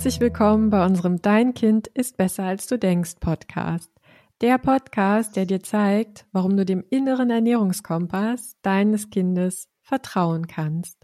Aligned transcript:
Herzlich 0.00 0.20
willkommen 0.20 0.70
bei 0.70 0.82
unserem 0.82 1.20
Dein 1.20 1.52
Kind 1.52 1.86
ist 1.88 2.16
besser 2.16 2.44
als 2.44 2.66
du 2.66 2.78
denkst 2.78 3.16
Podcast. 3.20 3.90
Der 4.40 4.56
Podcast, 4.56 5.36
der 5.36 5.44
dir 5.44 5.62
zeigt, 5.62 6.24
warum 6.32 6.56
du 6.56 6.64
dem 6.64 6.82
inneren 6.88 7.28
Ernährungskompass 7.28 8.56
deines 8.62 9.10
Kindes 9.10 9.68
vertrauen 9.82 10.46
kannst. 10.46 10.96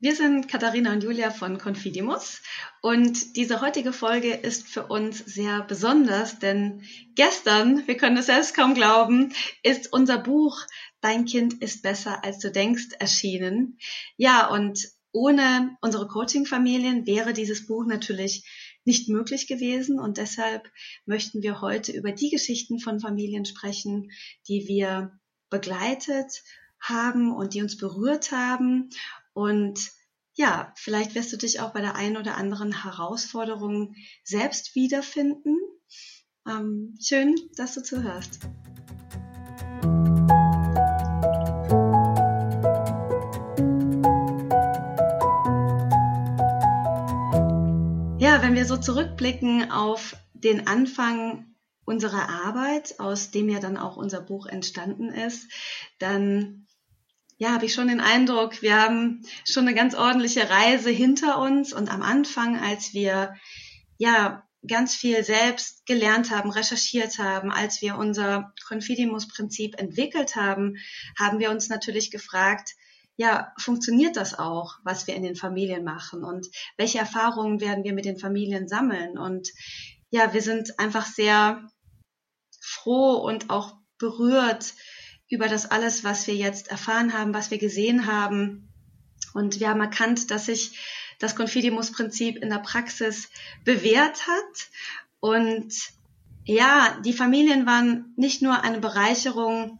Wir 0.00 0.16
sind 0.16 0.48
Katharina 0.48 0.92
und 0.92 1.04
Julia 1.04 1.30
von 1.30 1.56
Confidimus 1.58 2.42
und 2.82 3.36
diese 3.36 3.60
heutige 3.60 3.92
Folge 3.92 4.32
ist 4.32 4.66
für 4.66 4.88
uns 4.88 5.18
sehr 5.18 5.62
besonders, 5.62 6.40
denn 6.40 6.82
gestern, 7.14 7.86
wir 7.86 7.96
können 7.96 8.16
es 8.16 8.26
selbst 8.26 8.56
kaum 8.56 8.74
glauben, 8.74 9.32
ist 9.62 9.92
unser 9.92 10.18
Buch 10.18 10.58
Dein 11.00 11.26
Kind 11.26 11.62
ist 11.62 11.82
besser 11.82 12.24
als 12.24 12.40
du 12.40 12.50
denkst 12.50 12.88
erschienen. 12.98 13.78
Ja, 14.16 14.48
und 14.48 14.88
ohne 15.12 15.76
unsere 15.80 16.08
Coaching-Familien 16.08 17.06
wäre 17.06 17.32
dieses 17.32 17.66
Buch 17.66 17.84
natürlich 17.86 18.46
nicht 18.84 19.08
möglich 19.08 19.46
gewesen 19.46 20.00
und 20.00 20.16
deshalb 20.16 20.70
möchten 21.06 21.42
wir 21.42 21.60
heute 21.60 21.92
über 21.92 22.12
die 22.12 22.30
Geschichten 22.30 22.78
von 22.78 22.98
Familien 22.98 23.44
sprechen, 23.44 24.10
die 24.48 24.66
wir 24.66 25.18
begleitet 25.50 26.42
haben 26.80 27.32
und 27.32 27.54
die 27.54 27.62
uns 27.62 27.76
berührt 27.76 28.32
haben 28.32 28.90
und 29.34 29.92
ja, 30.34 30.72
vielleicht 30.76 31.14
wirst 31.14 31.32
du 31.32 31.36
dich 31.36 31.60
auch 31.60 31.72
bei 31.72 31.82
der 31.82 31.94
einen 31.94 32.16
oder 32.16 32.36
anderen 32.36 32.82
Herausforderung 32.82 33.94
selbst 34.24 34.74
wiederfinden. 34.74 35.58
Ähm, 36.48 36.96
schön, 37.00 37.36
dass 37.56 37.74
du 37.74 37.82
zuhörst. 37.82 38.40
Wenn 48.42 48.56
wir 48.56 48.66
so 48.66 48.76
zurückblicken 48.76 49.70
auf 49.70 50.16
den 50.34 50.66
Anfang 50.66 51.54
unserer 51.84 52.28
Arbeit, 52.28 52.98
aus 52.98 53.30
dem 53.30 53.48
ja 53.48 53.60
dann 53.60 53.76
auch 53.76 53.96
unser 53.96 54.20
Buch 54.20 54.46
entstanden 54.46 55.10
ist, 55.10 55.48
dann 56.00 56.66
ja, 57.38 57.52
habe 57.52 57.66
ich 57.66 57.72
schon 57.72 57.86
den 57.86 58.00
Eindruck, 58.00 58.60
wir 58.60 58.82
haben 58.82 59.24
schon 59.44 59.68
eine 59.68 59.76
ganz 59.76 59.94
ordentliche 59.94 60.50
Reise 60.50 60.90
hinter 60.90 61.38
uns. 61.38 61.72
Und 61.72 61.88
am 61.88 62.02
Anfang, 62.02 62.58
als 62.58 62.92
wir 62.92 63.36
ja 63.96 64.42
ganz 64.66 64.96
viel 64.96 65.22
selbst 65.22 65.86
gelernt 65.86 66.32
haben, 66.32 66.50
recherchiert 66.50 67.20
haben, 67.20 67.52
als 67.52 67.80
wir 67.80 67.96
unser 67.96 68.52
Confidimus-Prinzip 68.66 69.78
entwickelt 69.78 70.34
haben, 70.34 70.78
haben 71.16 71.38
wir 71.38 71.52
uns 71.52 71.68
natürlich 71.68 72.10
gefragt, 72.10 72.74
ja, 73.22 73.52
funktioniert 73.56 74.16
das 74.16 74.36
auch, 74.36 74.78
was 74.82 75.06
wir 75.06 75.14
in 75.14 75.22
den 75.22 75.36
Familien 75.36 75.84
machen 75.84 76.24
und 76.24 76.48
welche 76.76 76.98
Erfahrungen 76.98 77.60
werden 77.60 77.84
wir 77.84 77.92
mit 77.92 78.04
den 78.04 78.18
Familien 78.18 78.66
sammeln? 78.66 79.16
Und 79.16 79.48
ja, 80.10 80.34
wir 80.34 80.42
sind 80.42 80.80
einfach 80.80 81.06
sehr 81.06 81.62
froh 82.60 83.14
und 83.14 83.48
auch 83.48 83.76
berührt 83.98 84.74
über 85.30 85.46
das 85.46 85.70
alles, 85.70 86.02
was 86.02 86.26
wir 86.26 86.34
jetzt 86.34 86.68
erfahren 86.68 87.12
haben, 87.12 87.32
was 87.32 87.52
wir 87.52 87.58
gesehen 87.58 88.08
haben. 88.08 88.68
Und 89.34 89.60
wir 89.60 89.68
haben 89.68 89.80
erkannt, 89.80 90.32
dass 90.32 90.46
sich 90.46 90.76
das 91.20 91.36
Confidimus-Prinzip 91.36 92.38
in 92.38 92.50
der 92.50 92.58
Praxis 92.58 93.28
bewährt 93.64 94.26
hat. 94.26 94.68
Und 95.20 95.72
ja, 96.44 97.00
die 97.04 97.12
Familien 97.12 97.66
waren 97.66 98.12
nicht 98.16 98.42
nur 98.42 98.64
eine 98.64 98.80
Bereicherung 98.80 99.78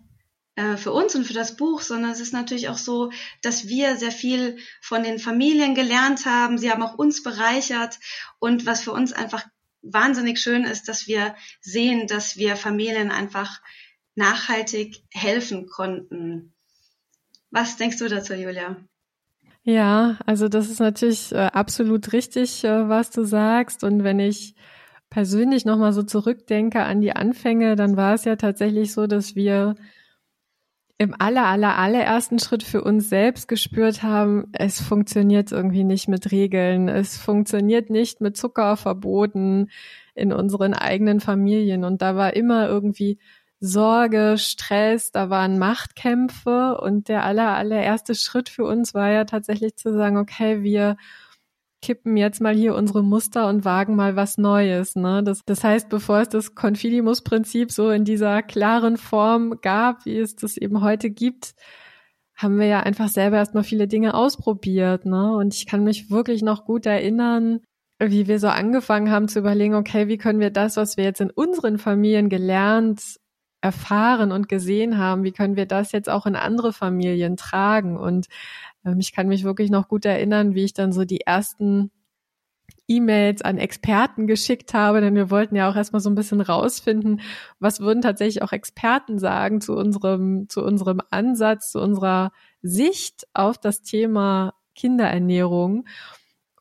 äh, 0.55 0.77
für 0.77 0.93
uns 0.93 1.15
und 1.15 1.25
für 1.25 1.33
das 1.33 1.57
Buch, 1.57 1.81
sondern 1.81 2.11
es 2.11 2.21
ist 2.21 2.33
natürlich 2.33 2.69
auch 2.69 2.77
so, 2.77 3.11
dass 3.41 3.69
wir 3.69 3.97
sehr 3.97 4.11
viel 4.11 4.59
von 4.81 5.03
den 5.03 5.19
Familien 5.19 5.75
gelernt 5.75 6.27
haben. 6.27 6.59
Sie 6.59 6.71
haben 6.71 6.83
auch 6.83 6.99
uns 6.99 7.23
bereichert 7.23 7.99
und 8.39 8.67
was 8.67 8.83
für 8.83 8.93
uns 8.93 9.13
einfach 9.13 9.47
wahnsinnig 9.83 10.41
schön 10.41 10.65
ist, 10.65 10.89
dass 10.89 11.07
wir 11.07 11.35
sehen, 11.61 12.07
dass 12.07 12.37
wir 12.37 12.57
Familien 12.57 13.11
einfach 13.11 13.61
nachhaltig 14.15 15.03
helfen 15.11 15.67
konnten. 15.67 16.53
Was 17.51 17.77
denkst 17.77 17.99
du 17.99 18.09
dazu, 18.09 18.35
Julia? 18.35 18.77
Ja, 19.65 20.19
also 20.27 20.49
das 20.49 20.69
ist 20.69 20.81
natürlich 20.81 21.33
äh, 21.33 21.37
absolut 21.53 22.13
richtig, 22.13 22.65
äh, 22.65 22.89
was 22.89 23.11
du 23.11 23.25
sagst. 23.25 23.85
Und 23.85 24.03
wenn 24.03 24.19
ich 24.19 24.55
persönlich 25.09 25.65
nochmal 25.65 25.93
so 25.93 26.03
zurückdenke 26.03 26.83
an 26.83 27.01
die 27.01 27.15
Anfänge, 27.15 27.77
dann 27.77 27.97
war 27.97 28.15
es 28.15 28.25
ja 28.25 28.37
tatsächlich 28.37 28.93
so, 28.93 29.07
dass 29.07 29.37
wir 29.37 29.77
im 30.99 31.15
aller, 31.19 31.47
aller, 31.47 31.77
allerersten 31.79 32.39
Schritt 32.39 32.63
für 32.63 32.83
uns 32.83 33.09
selbst 33.09 33.49
gespürt 33.49 34.03
haben, 34.03 34.47
es 34.53 34.81
funktioniert 34.81 35.51
irgendwie 35.51 35.85
nicht 35.85 36.09
mit 36.09 36.31
Regeln, 36.31 36.89
es 36.89 37.17
funktioniert 37.17 37.91
nicht 37.91 38.21
mit 38.21 38.37
Zuckerverboten 38.37 39.71
in 40.15 40.33
unseren 40.33 40.75
eigenen 40.75 41.21
Familien. 41.21 41.85
Und 41.85 42.03
da 42.03 42.15
war 42.17 42.35
immer 42.35 42.69
irgendwie 42.69 43.19
Sorge, 43.65 44.37
Stress, 44.39 45.13
da 45.13 45.31
waren 45.31 45.59
Machtkämpfe 45.59 46.79
und 46.81 47.09
der 47.09 47.25
aller, 47.25 47.57
allererste 47.57 48.15
Schritt 48.15 48.49
für 48.49 48.65
uns 48.65 48.93
war 48.93 49.11
ja 49.11 49.25
tatsächlich 49.25 49.77
zu 49.77 49.93
sagen, 49.93 50.17
okay, 50.17 50.63
wir 50.63 50.97
kippen 51.83 52.17
jetzt 52.17 52.41
mal 52.41 52.55
hier 52.55 52.75
unsere 52.75 53.03
Muster 53.03 53.49
und 53.49 53.65
wagen 53.65 53.97
mal 53.97 54.17
was 54.17 54.39
Neues. 54.39 54.97
Ne? 54.97 55.23
Das, 55.23 55.41
das 55.45 55.63
heißt, 55.63 55.89
bevor 55.89 56.21
es 56.21 56.29
das 56.29 56.55
Confidimus-Prinzip 56.55 57.71
so 57.71 57.91
in 57.91 58.05
dieser 58.05 58.43
klaren 58.43 58.97
Form 58.97 59.59
gab, 59.61 60.07
wie 60.07 60.17
es 60.17 60.37
das 60.37 60.57
eben 60.57 60.81
heute 60.81 61.11
gibt, 61.11 61.55
haben 62.37 62.59
wir 62.59 62.67
ja 62.67 62.81
einfach 62.81 63.09
selber 63.09 63.37
erstmal 63.37 63.65
viele 63.65 63.89
Dinge 63.89 64.15
ausprobiert. 64.15 65.05
Ne? 65.05 65.37
Und 65.37 65.55
ich 65.55 65.67
kann 65.67 65.85
mich 65.85 66.11
wirklich 66.11 66.43
noch 66.43 66.65
gut 66.65 66.87
erinnern, 66.87 67.61
wie 68.01 68.27
wir 68.27 68.39
so 68.39 68.49
angefangen 68.49 69.11
haben 69.11 69.29
zu 69.29 69.41
überlegen, 69.41 69.75
okay, 69.75 70.09
wie 70.09 70.19
können 70.19 70.41
wir 70.41 70.51
das, 70.51 70.77
was 70.77 70.97
wir 70.97 71.05
jetzt 71.05 71.21
in 71.21 71.31
unseren 71.31 71.79
Familien 71.79 72.29
gelernt, 72.29 73.19
erfahren 73.61 74.33
und 74.33 74.49
gesehen 74.49 74.99
haben, 74.99 75.23
wie 75.23 75.33
können 75.33 75.57
wir 75.57 75.67
das 75.67 75.93
jetzt 75.93 76.11
auch 76.11 76.27
in 76.27 76.35
andere 76.35 76.73
Familien 76.73 77.37
tragen? 77.37 77.97
Und 77.97 78.27
ich 78.99 79.13
kann 79.13 79.29
mich 79.29 79.45
wirklich 79.45 79.71
noch 79.71 79.89
gut 79.89 80.05
erinnern, 80.05 80.55
wie 80.55 80.65
ich 80.65 80.73
dann 80.73 80.93
so 80.93 81.05
die 81.05 81.21
ersten 81.21 81.91
E-Mails 82.89 83.43
an 83.43 83.59
Experten 83.59 84.27
geschickt 84.27 84.75
habe, 84.75 85.01
denn 85.01 85.15
wir 85.15 85.31
wollten 85.31 85.57
ja 85.57 85.71
auch 85.71 85.77
erstmal 85.77 86.01
so 86.01 86.11
ein 86.11 86.15
bisschen 86.15 86.41
rausfinden, 86.41 87.21
was 87.59 87.81
würden 87.81 88.03
tatsächlich 88.03 88.43
auch 88.43 88.53
Experten 88.53 89.19
sagen 89.19 89.61
zu 89.61 89.75
unserem, 89.75 90.49
zu 90.49 90.65
unserem 90.65 91.01
Ansatz, 91.11 91.73
zu 91.73 91.81
unserer 91.81 92.33
Sicht 92.61 93.27
auf 93.35 93.59
das 93.59 93.83
Thema 93.83 94.55
Kinderernährung. 94.75 95.87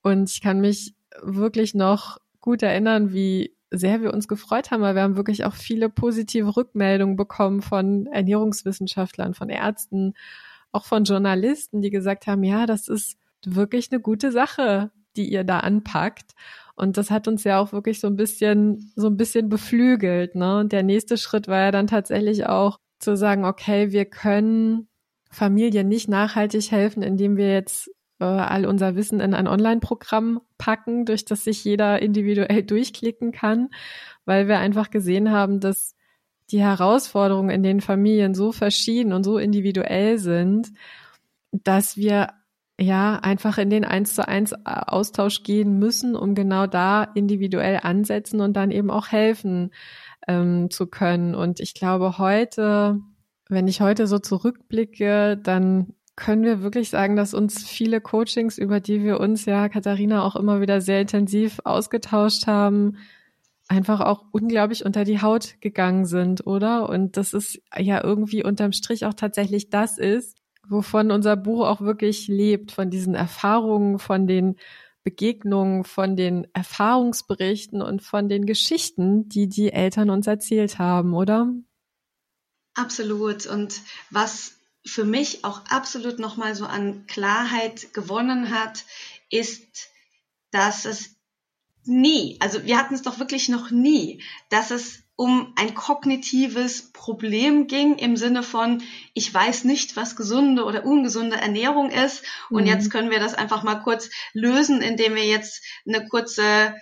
Und 0.04 0.30
ich 0.30 0.42
kann 0.42 0.62
mich 0.62 0.96
wirklich 1.22 1.74
noch 1.74 2.18
gut 2.40 2.64
erinnern, 2.64 3.14
wie 3.14 3.56
sehr 3.72 4.02
wir 4.02 4.14
uns 4.14 4.28
gefreut 4.28 4.72
haben, 4.72 4.82
weil 4.82 4.96
wir 4.96 5.02
haben 5.02 5.16
wirklich 5.16 5.46
auch 5.46 5.54
viele 5.54 5.90
positive 5.90 6.56
Rückmeldungen 6.58 7.16
bekommen 7.16 7.62
von 7.62 8.06
Ernährungswissenschaftlern, 8.08 9.34
von 9.34 9.50
Ärzten, 9.50 10.14
auch 10.72 10.86
von 10.86 11.04
Journalisten, 11.04 11.82
die 11.82 11.90
gesagt 11.90 12.28
haben, 12.28 12.44
ja, 12.44 12.66
das 12.66 12.88
ist 12.88 13.18
wirklich 13.46 13.92
eine 13.92 14.02
gute 14.02 14.32
Sache, 14.32 14.92
die 15.16 15.32
ihr 15.32 15.44
da 15.44 15.60
anpackt. 15.60 16.32
Und 16.76 16.98
das 16.98 17.12
hat 17.12 17.28
uns 17.28 17.44
ja 17.44 17.60
auch 17.60 17.74
wirklich 17.74 18.00
so 18.00 18.08
ein 18.08 18.16
bisschen, 18.16 18.92
so 18.96 19.08
ein 19.08 19.18
bisschen 19.18 19.50
beflügelt, 19.50 20.36
ne? 20.36 20.60
Und 20.60 20.72
der 20.72 20.84
nächste 20.84 21.18
Schritt 21.18 21.48
war 21.48 21.60
ja 21.60 21.72
dann 21.72 21.88
tatsächlich 21.88 22.48
auch 22.48 22.80
zu 23.00 23.18
sagen, 23.18 23.46
okay, 23.46 23.92
wir 23.92 24.06
können 24.06 24.88
Familien 25.30 25.88
nicht 25.88 26.10
nachhaltig 26.10 26.72
helfen, 26.72 27.04
indem 27.04 27.38
wir 27.38 27.52
jetzt 27.52 27.90
äh, 28.20 28.26
all 28.26 28.66
unser 28.66 28.96
Wissen 28.96 29.20
in 29.20 29.34
ein 29.34 29.48
Online-Programm 29.48 30.42
packen, 30.58 31.06
durch 31.06 31.26
das 31.26 31.44
sich 31.44 31.64
jeder 31.64 32.02
individuell 32.02 32.64
durchklicken 32.64 33.32
kann, 33.32 33.70
weil 34.26 34.48
wir 34.48 34.60
einfach 34.60 34.92
gesehen 34.92 35.32
haben, 35.32 35.60
dass 35.60 35.96
die 36.52 36.62
Herausforderungen 36.62 37.50
in 37.50 37.64
den 37.64 37.82
Familien 37.82 38.34
so 38.34 38.52
verschieden 38.52 39.14
und 39.14 39.24
so 39.24 39.38
individuell 39.38 40.18
sind, 40.18 40.72
dass 41.52 41.98
wir 41.98 42.30
ja 42.80 43.18
einfach 43.18 43.58
in 43.58 43.70
den 43.70 43.86
eins 43.86 44.16
zu 44.16 44.28
eins 44.28 44.54
Austausch 44.66 45.44
gehen 45.44 45.78
müssen, 45.80 46.16
um 46.16 46.36
genau 46.36 46.68
da 46.68 47.04
individuell 47.04 47.80
ansetzen 47.84 48.42
und 48.42 48.54
dann 48.54 48.72
eben 48.72 48.90
auch 48.90 49.08
helfen 49.10 49.72
ähm, 50.28 50.70
zu 50.70 50.88
können. 50.88 51.36
Und 51.36 51.60
ich 51.60 51.74
glaube 51.74 52.18
heute, 52.18 53.00
wenn 53.50 53.68
ich 53.68 53.82
heute 53.82 54.08
so 54.08 54.20
zurückblicke, 54.20 55.38
dann 55.38 55.94
können 56.16 56.44
wir 56.44 56.62
wirklich 56.62 56.90
sagen, 56.90 57.16
dass 57.16 57.34
uns 57.34 57.68
viele 57.68 58.02
Coachings, 58.02 58.58
über 58.58 58.80
die 58.80 59.04
wir 59.04 59.20
uns 59.20 59.46
ja, 59.46 59.70
Katharina, 59.70 60.24
auch 60.24 60.36
immer 60.36 60.62
wieder 60.62 60.82
sehr 60.82 61.02
intensiv 61.02 61.60
ausgetauscht 61.64 62.48
haben, 62.48 62.98
einfach 63.72 64.02
auch 64.02 64.26
unglaublich 64.32 64.86
unter 64.86 65.06
die 65.06 65.22
Haut 65.22 65.56
gegangen 65.62 66.06
sind, 66.06 66.46
oder? 66.46 66.90
Und 66.90 67.16
das 67.16 67.34
ist 67.34 67.62
ja 67.76 68.04
irgendwie 68.04 68.44
unterm 68.44 68.74
Strich 68.74 69.06
auch 69.06 69.14
tatsächlich 69.14 69.70
das 69.70 69.98
ist, 69.98 70.38
wovon 70.68 71.10
unser 71.10 71.38
Buch 71.38 71.66
auch 71.66 71.80
wirklich 71.80 72.28
lebt, 72.28 72.74
von 72.74 72.90
diesen 72.90 73.16
Erfahrungen, 73.16 73.98
von 73.98 74.28
den 74.28 74.58
Begegnungen, 75.04 75.86
von 75.86 76.18
den 76.18 76.48
Erfahrungsberichten 76.54 77.82
und 77.82 78.04
von 78.04 78.28
den 78.28 78.46
Geschichten, 78.46 79.30
die 79.30 79.48
die 79.48 79.72
Eltern 79.72 80.10
uns 80.10 80.28
erzählt 80.28 80.78
haben, 80.78 81.14
oder? 81.14 81.54
Absolut. 82.76 83.46
Und 83.46 83.82
was 84.10 84.58
für 84.86 85.06
mich 85.06 85.46
auch 85.46 85.62
absolut 85.70 86.20
nochmal 86.20 86.56
so 86.56 86.66
an 86.66 87.06
Klarheit 87.08 87.94
gewonnen 87.94 88.52
hat, 88.52 88.84
ist, 89.30 89.90
dass 90.52 90.84
es 90.84 91.21
nie, 91.86 92.38
also 92.40 92.64
wir 92.64 92.78
hatten 92.78 92.94
es 92.94 93.02
doch 93.02 93.20
wirklich 93.20 93.50
noch 93.50 93.72
nie, 93.72 94.22
dass 94.50 94.72
es 94.72 95.04
um 95.16 95.54
ein 95.56 95.76
kognitives 95.76 96.92
Problem 96.94 97.68
ging 97.68 97.96
im 97.98 98.18
Sinne 98.18 98.42
von, 98.42 98.82
ich 99.14 99.32
weiß 99.32 99.66
nicht, 99.66 99.96
was 99.96 100.16
gesunde 100.16 100.64
oder 100.66 100.84
ungesunde 100.84 101.38
Ernährung 101.38 101.92
ist. 101.92 102.24
Und 102.50 102.64
mhm. 102.64 102.70
jetzt 102.70 102.90
können 102.90 103.12
wir 103.12 103.20
das 103.20 103.36
einfach 103.36 103.62
mal 103.62 103.84
kurz 103.84 104.10
lösen, 104.34 104.82
indem 104.82 105.14
wir 105.14 105.26
jetzt 105.26 105.62
eine 105.86 106.08
kurze 106.08 106.76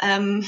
ähm, 0.00 0.46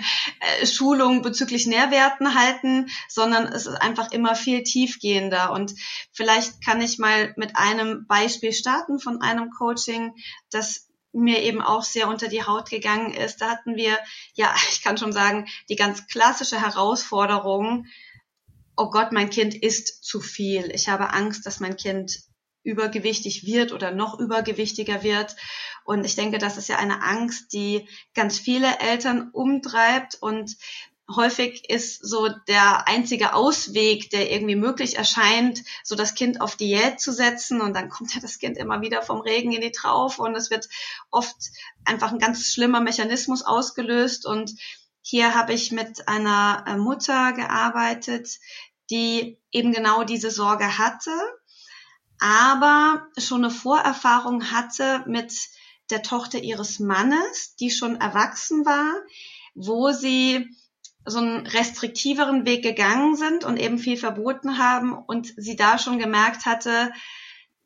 Schulung 0.64 1.22
bezüglich 1.22 1.66
Nährwerten 1.66 2.34
halten, 2.34 2.90
sondern 3.08 3.46
es 3.46 3.66
ist 3.66 3.80
einfach 3.80 4.12
immer 4.12 4.34
viel 4.34 4.62
tiefgehender. 4.62 5.52
Und 5.52 5.74
vielleicht 6.12 6.62
kann 6.62 6.80
ich 6.80 6.98
mal 6.98 7.32
mit 7.36 7.56
einem 7.56 8.06
Beispiel 8.06 8.52
starten 8.52 8.98
von 8.98 9.22
einem 9.22 9.50
Coaching, 9.50 10.14
das 10.50 10.85
mir 11.22 11.42
eben 11.42 11.62
auch 11.62 11.82
sehr 11.82 12.08
unter 12.08 12.28
die 12.28 12.44
Haut 12.44 12.70
gegangen 12.70 13.12
ist. 13.12 13.40
Da 13.40 13.50
hatten 13.50 13.76
wir, 13.76 13.98
ja, 14.34 14.54
ich 14.70 14.82
kann 14.82 14.98
schon 14.98 15.12
sagen, 15.12 15.46
die 15.68 15.76
ganz 15.76 16.06
klassische 16.06 16.60
Herausforderung, 16.60 17.86
oh 18.76 18.90
Gott, 18.90 19.12
mein 19.12 19.30
Kind 19.30 19.54
isst 19.54 20.04
zu 20.04 20.20
viel. 20.20 20.70
Ich 20.74 20.88
habe 20.88 21.12
Angst, 21.12 21.46
dass 21.46 21.60
mein 21.60 21.76
Kind 21.76 22.20
übergewichtig 22.62 23.46
wird 23.46 23.72
oder 23.72 23.92
noch 23.92 24.18
übergewichtiger 24.18 25.02
wird. 25.02 25.36
Und 25.84 26.04
ich 26.04 26.16
denke, 26.16 26.38
das 26.38 26.58
ist 26.58 26.68
ja 26.68 26.76
eine 26.76 27.02
Angst, 27.02 27.52
die 27.52 27.88
ganz 28.12 28.38
viele 28.38 28.80
Eltern 28.80 29.30
umtreibt 29.32 30.16
und 30.20 30.56
häufig 31.14 31.70
ist 31.70 32.04
so 32.04 32.28
der 32.48 32.88
einzige 32.88 33.34
Ausweg, 33.34 34.10
der 34.10 34.32
irgendwie 34.32 34.56
möglich 34.56 34.96
erscheint, 34.96 35.62
so 35.84 35.94
das 35.94 36.14
Kind 36.14 36.40
auf 36.40 36.56
Diät 36.56 37.00
zu 37.00 37.12
setzen 37.12 37.60
und 37.60 37.74
dann 37.74 37.88
kommt 37.88 38.14
ja 38.14 38.20
das 38.20 38.38
Kind 38.38 38.56
immer 38.56 38.80
wieder 38.80 39.02
vom 39.02 39.20
Regen 39.20 39.52
in 39.52 39.60
die 39.60 39.70
Traufe 39.70 40.22
und 40.22 40.34
es 40.34 40.50
wird 40.50 40.68
oft 41.10 41.36
einfach 41.84 42.10
ein 42.10 42.18
ganz 42.18 42.46
schlimmer 42.46 42.80
Mechanismus 42.80 43.42
ausgelöst 43.42 44.26
und 44.26 44.52
hier 45.00 45.36
habe 45.36 45.52
ich 45.52 45.70
mit 45.70 46.08
einer 46.08 46.64
äh, 46.66 46.76
Mutter 46.76 47.32
gearbeitet, 47.32 48.40
die 48.90 49.38
eben 49.52 49.72
genau 49.72 50.02
diese 50.02 50.32
Sorge 50.32 50.78
hatte, 50.78 51.12
aber 52.18 53.06
schon 53.16 53.44
eine 53.44 53.52
Vorerfahrung 53.52 54.50
hatte 54.50 55.04
mit 55.06 55.32
der 55.90 56.02
Tochter 56.02 56.38
ihres 56.38 56.80
Mannes, 56.80 57.54
die 57.56 57.70
schon 57.70 58.00
erwachsen 58.00 58.66
war, 58.66 58.92
wo 59.54 59.92
sie 59.92 60.48
so 61.06 61.18
einen 61.18 61.46
restriktiveren 61.46 62.44
Weg 62.44 62.62
gegangen 62.62 63.16
sind 63.16 63.44
und 63.44 63.56
eben 63.58 63.78
viel 63.78 63.96
verboten 63.96 64.58
haben 64.58 64.92
und 64.92 65.32
sie 65.36 65.56
da 65.56 65.78
schon 65.78 65.98
gemerkt 65.98 66.46
hatte, 66.46 66.92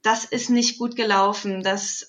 das 0.02 0.24
ist 0.24 0.50
nicht 0.50 0.78
gut 0.78 0.96
gelaufen. 0.96 1.62
Das 1.62 2.08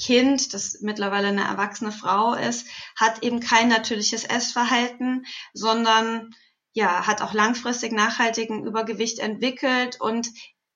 Kind, 0.00 0.54
das 0.54 0.78
mittlerweile 0.80 1.28
eine 1.28 1.44
erwachsene 1.44 1.92
Frau 1.92 2.34
ist, 2.34 2.66
hat 2.96 3.22
eben 3.22 3.40
kein 3.40 3.68
natürliches 3.68 4.24
Essverhalten, 4.24 5.26
sondern 5.52 6.34
ja, 6.72 7.06
hat 7.06 7.20
auch 7.22 7.32
langfristig 7.32 7.92
nachhaltigen 7.92 8.64
Übergewicht 8.64 9.18
entwickelt 9.18 10.00
und 10.00 10.28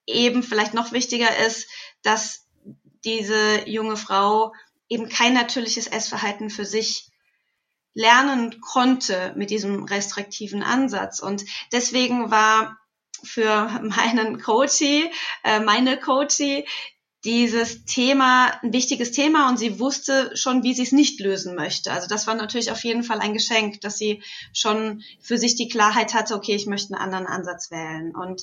eben 0.06 0.42
vielleicht 0.42 0.74
noch 0.74 0.92
wichtiger 0.92 1.36
ist, 1.46 1.68
dass 2.02 2.48
diese 3.04 3.68
junge 3.68 3.96
Frau 3.96 4.52
eben 4.88 5.08
kein 5.08 5.34
natürliches 5.34 5.86
Essverhalten 5.86 6.50
für 6.50 6.64
sich 6.64 7.11
lernen 7.94 8.60
konnte 8.60 9.32
mit 9.36 9.50
diesem 9.50 9.84
restriktiven 9.84 10.62
Ansatz. 10.62 11.20
Und 11.20 11.44
deswegen 11.72 12.30
war 12.30 12.78
für 13.22 13.80
meinen 13.82 14.40
Coachie, 14.40 15.10
äh, 15.44 15.60
meine 15.60 15.98
Coachie, 15.98 16.66
dieses 17.24 17.84
Thema 17.84 18.58
ein 18.62 18.72
wichtiges 18.72 19.12
Thema 19.12 19.48
und 19.48 19.56
sie 19.56 19.78
wusste 19.78 20.36
schon, 20.36 20.64
wie 20.64 20.74
sie 20.74 20.82
es 20.82 20.90
nicht 20.90 21.20
lösen 21.20 21.54
möchte. 21.54 21.92
Also 21.92 22.08
das 22.08 22.26
war 22.26 22.34
natürlich 22.34 22.72
auf 22.72 22.82
jeden 22.82 23.04
Fall 23.04 23.20
ein 23.20 23.32
Geschenk, 23.32 23.80
dass 23.80 23.96
sie 23.96 24.22
schon 24.52 25.02
für 25.20 25.38
sich 25.38 25.54
die 25.54 25.68
Klarheit 25.68 26.14
hatte, 26.14 26.34
okay, 26.34 26.54
ich 26.56 26.66
möchte 26.66 26.94
einen 26.94 27.02
anderen 27.02 27.26
Ansatz 27.26 27.70
wählen. 27.70 28.14
Und 28.16 28.42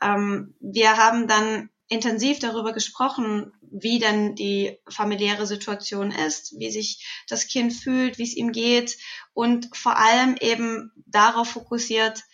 ähm, 0.00 0.54
wir 0.60 0.96
haben 0.96 1.28
dann 1.28 1.68
intensiv 1.88 2.38
darüber 2.38 2.72
gesprochen, 2.72 3.52
wie 3.60 3.98
denn 3.98 4.34
die 4.34 4.78
familiäre 4.88 5.46
Situation 5.46 6.10
ist, 6.10 6.58
wie 6.58 6.70
sich 6.70 7.06
das 7.28 7.46
Kind 7.46 7.72
fühlt, 7.72 8.18
wie 8.18 8.24
es 8.24 8.34
ihm 8.34 8.52
geht 8.52 8.96
und 9.34 9.74
vor 9.76 9.96
allem 9.96 10.36
eben 10.40 10.92
darauf 11.06 11.50
fokussiert, 11.50 12.24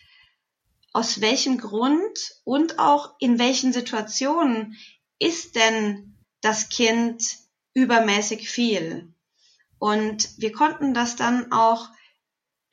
aus 0.92 1.20
welchem 1.20 1.58
Grund 1.58 2.36
und 2.44 2.78
auch 2.78 3.14
in 3.18 3.38
welchen 3.38 3.72
Situationen 3.72 4.76
ist 5.18 5.56
denn 5.56 6.18
das 6.40 6.68
Kind 6.68 7.22
übermäßig 7.74 8.48
viel. 8.48 9.12
Und 9.78 10.30
wir 10.38 10.52
konnten 10.52 10.94
das 10.94 11.16
dann 11.16 11.50
auch 11.52 11.88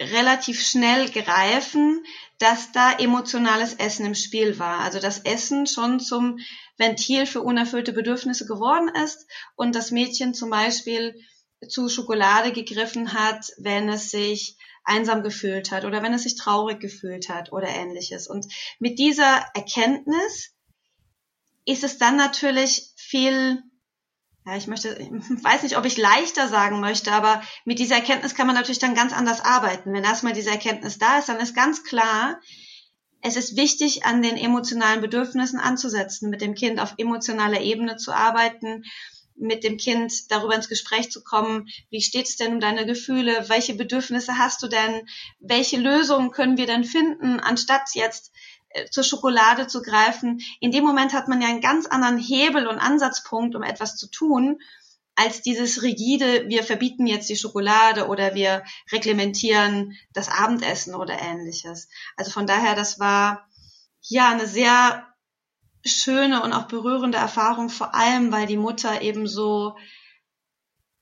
relativ 0.02 0.62
schnell 0.66 1.10
greifen, 1.10 2.04
dass 2.38 2.72
da 2.72 2.94
emotionales 2.94 3.74
Essen 3.74 4.06
im 4.06 4.16
Spiel 4.16 4.58
war. 4.60 4.80
Also 4.80 5.00
das 5.00 5.20
Essen 5.20 5.68
schon 5.68 6.00
zum 6.00 6.40
Ventil 6.78 7.26
für 7.26 7.42
unerfüllte 7.42 7.92
Bedürfnisse 7.92 8.46
geworden 8.46 8.90
ist 9.04 9.28
und 9.56 9.76
das 9.76 9.92
Mädchen 9.92 10.34
zum 10.34 10.50
Beispiel 10.50 11.20
zu 11.68 11.90
Schokolade 11.90 12.54
gegriffen 12.54 13.14
hat, 13.14 13.52
wenn 13.58 13.90
es 13.90 14.12
sich 14.12 14.56
einsam 14.86 15.22
gefühlt 15.22 15.72
hat 15.72 15.84
oder 15.84 16.02
wenn 16.02 16.14
es 16.14 16.24
sich 16.24 16.36
traurig 16.36 16.80
gefühlt 16.80 17.28
hat 17.28 17.52
oder 17.52 17.68
ähnliches. 17.68 18.28
Und 18.28 18.46
mit 18.80 18.98
dieser 18.98 19.46
Erkenntnis 19.54 20.54
ist 21.66 21.84
es 21.84 21.98
dann 21.98 22.16
natürlich 22.16 22.90
viel 22.96 23.62
ja, 24.46 24.56
ich 24.56 24.68
möchte, 24.68 24.90
ich 25.00 25.10
weiß 25.44 25.64
nicht, 25.64 25.78
ob 25.78 25.86
ich 25.86 25.98
leichter 25.98 26.48
sagen 26.48 26.80
möchte, 26.80 27.12
aber 27.12 27.42
mit 27.66 27.80
dieser 27.80 27.96
Erkenntnis 27.96 28.36
kann 28.36 28.48
man 28.48 28.56
natürlich 28.56 28.80
dann 28.80 28.96
ganz 28.96 29.14
anders 29.14 29.42
arbeiten. 29.42 29.94
Wenn 29.94 30.04
erstmal 30.04 30.34
diese 30.34 30.52
Erkenntnis 30.52 30.98
da 30.98 31.20
ist, 31.20 31.30
dann 31.30 31.40
ist 31.40 31.56
ganz 31.56 31.84
klar, 31.84 32.40
es 33.22 33.36
ist 33.36 33.58
wichtig, 33.58 34.06
an 34.06 34.22
den 34.22 34.38
emotionalen 34.38 35.02
Bedürfnissen 35.02 35.60
anzusetzen, 35.60 36.30
mit 36.30 36.42
dem 36.42 36.56
Kind 36.56 36.80
auf 36.80 36.94
emotionaler 36.98 37.60
Ebene 37.60 37.98
zu 37.98 38.14
arbeiten, 38.14 38.84
mit 39.36 39.64
dem 39.64 39.78
Kind 39.78 40.32
darüber 40.32 40.56
ins 40.56 40.70
Gespräch 40.70 41.12
zu 41.12 41.24
kommen, 41.24 41.68
wie 41.90 42.02
steht 42.02 42.28
es 42.28 42.36
denn 42.36 42.54
um 42.54 42.60
deine 42.60 42.86
Gefühle, 42.86 43.46
welche 43.48 43.74
Bedürfnisse 43.74 44.38
hast 44.38 44.62
du 44.64 44.68
denn, 44.68 45.08
welche 45.40 45.78
Lösungen 45.78 46.32
können 46.32 46.58
wir 46.58 46.66
denn 46.66 46.84
finden, 46.84 47.40
anstatt 47.40 47.90
jetzt 47.94 48.34
zur 48.92 49.04
Schokolade 49.04 49.68
zu 49.68 49.82
greifen. 49.82 50.42
In 50.60 50.72
dem 50.72 50.84
Moment 50.84 51.14
hat 51.14 51.28
man 51.28 51.42
ja 51.42 51.48
einen 51.48 51.62
ganz 51.62 51.86
anderen 51.86 52.18
Hebel 52.18 52.68
und 52.68 52.80
Ansatzpunkt, 52.80 53.56
um 53.56 53.64
etwas 53.64 53.96
zu 53.96 54.08
tun, 54.08 54.60
als 55.16 55.42
dieses 55.42 55.82
rigide, 55.82 56.48
wir 56.48 56.64
verbieten 56.64 57.06
jetzt 57.06 57.30
die 57.30 57.36
Schokolade 57.36 58.08
oder 58.08 58.36
wir 58.36 58.64
reglementieren 58.92 59.98
das 60.14 60.30
Abendessen 60.30 60.96
oder 60.96 61.20
ähnliches. 61.20 61.90
Also 62.16 62.32
von 62.32 62.48
daher, 62.48 62.74
das 62.74 63.00
war 63.00 63.50
ja 64.02 64.30
eine 64.30 64.48
sehr 64.48 65.06
schöne 65.86 66.42
und 66.42 66.54
auch 66.54 66.68
berührende 66.68 67.18
Erfahrung, 67.18 67.70
vor 67.70 67.96
allem 67.96 68.32
weil 68.32 68.48
die 68.48 68.58
Mutter 68.58 69.02
eben 69.02 69.28
so 69.28 69.76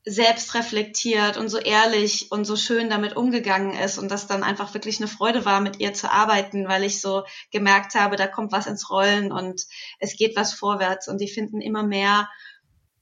selbst 0.09 0.55
reflektiert 0.55 1.35
und 1.35 1.49
so 1.49 1.57
ehrlich 1.57 2.31
und 2.31 2.45
so 2.45 2.55
schön 2.55 2.89
damit 2.89 3.17
umgegangen 3.17 3.77
ist 3.77 3.97
und 3.97 4.09
das 4.09 4.25
dann 4.25 4.41
einfach 4.41 4.73
wirklich 4.73 4.99
eine 4.99 5.09
Freude 5.09 5.43
war, 5.43 5.59
mit 5.59 5.81
ihr 5.81 5.93
zu 5.93 6.09
arbeiten, 6.09 6.67
weil 6.69 6.83
ich 6.85 7.01
so 7.01 7.23
gemerkt 7.51 7.93
habe, 7.93 8.15
da 8.15 8.25
kommt 8.25 8.53
was 8.53 8.67
ins 8.67 8.89
Rollen 8.89 9.33
und 9.33 9.63
es 9.99 10.15
geht 10.15 10.37
was 10.37 10.53
vorwärts 10.53 11.09
und 11.09 11.19
die 11.19 11.27
finden 11.27 11.59
immer 11.59 11.83
mehr 11.83 12.29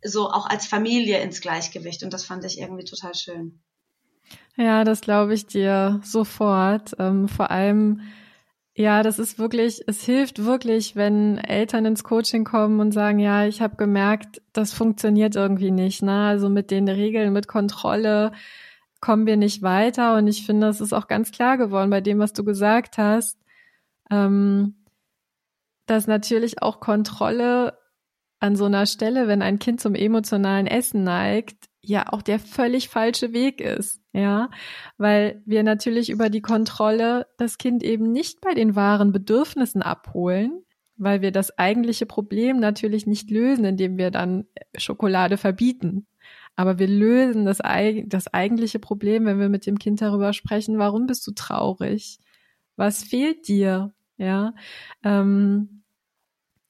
so 0.04 0.32
auch 0.32 0.48
als 0.48 0.66
Familie 0.66 1.20
ins 1.22 1.42
Gleichgewicht 1.42 2.02
und 2.04 2.12
das 2.12 2.26
fand 2.26 2.44
ich 2.44 2.60
irgendwie 2.60 2.86
total 2.86 3.14
schön. 3.14 3.62
Ja, 4.58 4.84
das 4.84 5.02
glaube 5.02 5.36
ich 5.36 5.46
dir 5.46 6.00
sofort. 6.04 6.96
Ähm, 6.98 7.28
vor 7.28 7.52
allem, 7.52 8.02
ja, 8.78 9.04
das 9.04 9.20
ist 9.20 9.40
wirklich, 9.40 9.82
es 9.88 10.04
hilft 10.04 10.44
wirklich, 10.44 10.98
wenn 10.98 11.38
Eltern 11.38 11.86
ins 11.86 12.04
Coaching 12.04 12.44
kommen 12.44 12.82
und 12.82 12.92
sagen, 12.92 13.20
ja, 13.20 13.46
ich 13.46 13.62
habe 13.62 13.78
gemerkt, 13.78 14.42
das 14.52 14.74
funktioniert 14.74 15.38
irgendwie 15.38 15.72
nicht. 15.72 16.02
Ne? 16.02 16.28
Also 16.28 16.50
mit 16.50 16.72
den 16.72 16.90
Regeln, 16.90 17.32
mit 17.32 17.48
Kontrolle 17.48 18.34
kommen 19.00 19.26
wir 19.28 19.38
nicht 19.38 19.62
weiter. 19.62 20.18
Und 20.18 20.28
ich 20.28 20.46
finde, 20.46 20.68
es 20.68 20.82
ist 20.82 20.92
auch 20.92 21.08
ganz 21.08 21.32
klar 21.32 21.58
geworden 21.58 21.90
bei 21.90 22.02
dem, 22.02 22.20
was 22.20 22.34
du 22.34 22.44
gesagt 22.44 22.98
hast, 22.98 23.40
ähm, 24.12 24.76
dass 25.86 26.08
natürlich 26.08 26.62
auch 26.62 26.82
Kontrolle 26.82 27.78
an 28.40 28.58
so 28.58 28.66
einer 28.66 28.86
Stelle, 28.88 29.30
wenn 29.30 29.42
ein 29.42 29.60
Kind 29.60 29.80
zum 29.80 29.96
emotionalen 29.96 30.68
Essen 30.68 31.04
neigt, 31.04 31.70
ja 31.82 32.12
auch 32.12 32.22
der 32.22 32.40
völlig 32.40 32.90
falsche 32.90 33.32
Weg 33.32 33.62
ist, 33.62 34.02
ja, 34.16 34.50
weil 34.98 35.42
wir 35.46 35.64
natürlich 35.64 36.10
über 36.10 36.30
die 36.30 36.42
Kontrolle 36.42 37.28
das 37.38 37.58
Kind 37.58 37.84
eben 37.84 38.14
nicht 38.14 38.40
bei 38.40 38.54
den 38.54 38.74
wahren 38.74 39.12
Bedürfnissen 39.12 39.82
abholen, 39.82 40.64
weil 40.96 41.22
wir 41.22 41.34
das 41.34 41.58
eigentliche 41.58 42.06
Problem 42.06 42.58
natürlich 42.58 43.06
nicht 43.08 43.30
lösen, 43.30 43.66
indem 43.66 43.98
wir 43.98 44.12
dann 44.12 44.46
Schokolade 44.78 45.36
verbieten. 45.36 46.08
Aber 46.56 46.80
wir 46.80 46.88
lösen 46.88 47.44
das, 47.44 47.58
das 48.06 48.34
eigentliche 48.34 48.80
Problem, 48.80 49.26
wenn 49.26 49.38
wir 49.38 49.50
mit 49.50 49.66
dem 49.66 49.80
Kind 49.80 50.02
darüber 50.02 50.32
sprechen, 50.32 50.78
warum 50.78 51.08
bist 51.08 51.28
du 51.28 51.32
traurig? 51.32 52.20
Was 52.78 53.04
fehlt 53.04 53.50
dir? 53.50 53.94
Ja, 54.16 54.54
ähm, 55.04 55.84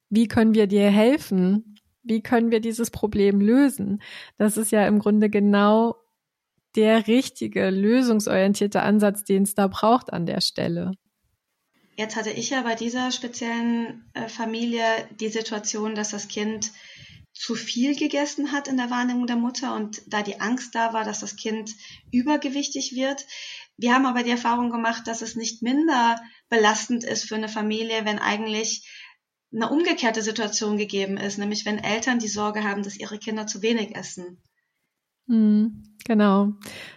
wie 0.10 0.28
können 0.28 0.56
wir 0.56 0.66
dir 0.66 0.90
helfen? 0.90 1.76
wie 2.06 2.22
können 2.22 2.52
wir 2.52 2.60
dieses 2.62 2.92
Problem 2.92 3.42
lösen? 3.42 4.02
Das 4.38 4.58
ist 4.58 4.72
ja 4.72 4.88
im 4.88 5.00
Grunde 5.00 5.30
genau 5.30 5.96
der 6.76 7.08
richtige, 7.08 7.70
lösungsorientierte 7.70 8.82
Ansatz, 8.82 9.24
den 9.24 9.44
es 9.44 9.56
da 9.56 9.68
braucht 9.68 10.12
an 10.12 10.26
der 10.26 10.42
Stelle. 10.42 10.92
Jetzt 11.98 12.16
hatte 12.18 12.32
ich 12.32 12.50
ja 12.50 12.62
bei 12.62 12.76
dieser 12.76 13.12
speziellen 13.12 14.10
äh, 14.14 14.28
Familie 14.28 14.84
die 15.20 15.30
Situation, 15.30 15.96
dass 15.96 16.12
das 16.12 16.28
Kind 16.28 16.72
zu 17.34 17.56
viel 17.56 17.96
gegessen 17.96 18.52
hat 18.52 18.68
in 18.68 18.78
der 18.78 18.90
Wahrnehmung 18.90 19.28
der 19.28 19.36
Mutter 19.36 19.76
und 19.76 20.02
da 20.08 20.22
die 20.22 20.40
Angst 20.40 20.74
da 20.74 20.94
war, 20.94 21.04
dass 21.04 21.20
das 21.20 21.36
Kind 21.36 21.72
übergewichtig 22.12 22.96
wird. 22.96 23.26
Wir 23.78 23.94
haben 23.94 24.06
aber 24.06 24.24
die 24.24 24.32
Erfahrung 24.32 24.72
gemacht, 24.72 25.08
dass 25.08 25.22
es 25.22 25.36
nicht 25.36 25.62
minder 25.62 26.22
belastend 26.50 27.04
ist 27.04 27.28
für 27.28 27.36
eine 27.36 27.50
Familie, 27.50 28.06
wenn 28.06 28.20
eigentlich 28.20 28.90
eine 29.54 29.70
umgekehrte 29.70 30.22
Situation 30.22 30.78
gegeben 30.78 31.18
ist, 31.18 31.38
nämlich 31.38 31.66
wenn 31.66 31.78
Eltern 31.78 32.20
die 32.20 32.28
Sorge 32.28 32.64
haben, 32.64 32.84
dass 32.84 32.98
ihre 32.98 33.20
Kinder 33.20 33.48
zu 33.48 33.62
wenig 33.62 33.96
essen. 33.96 34.42
Hm, 35.28 35.84
genau. 36.06 36.54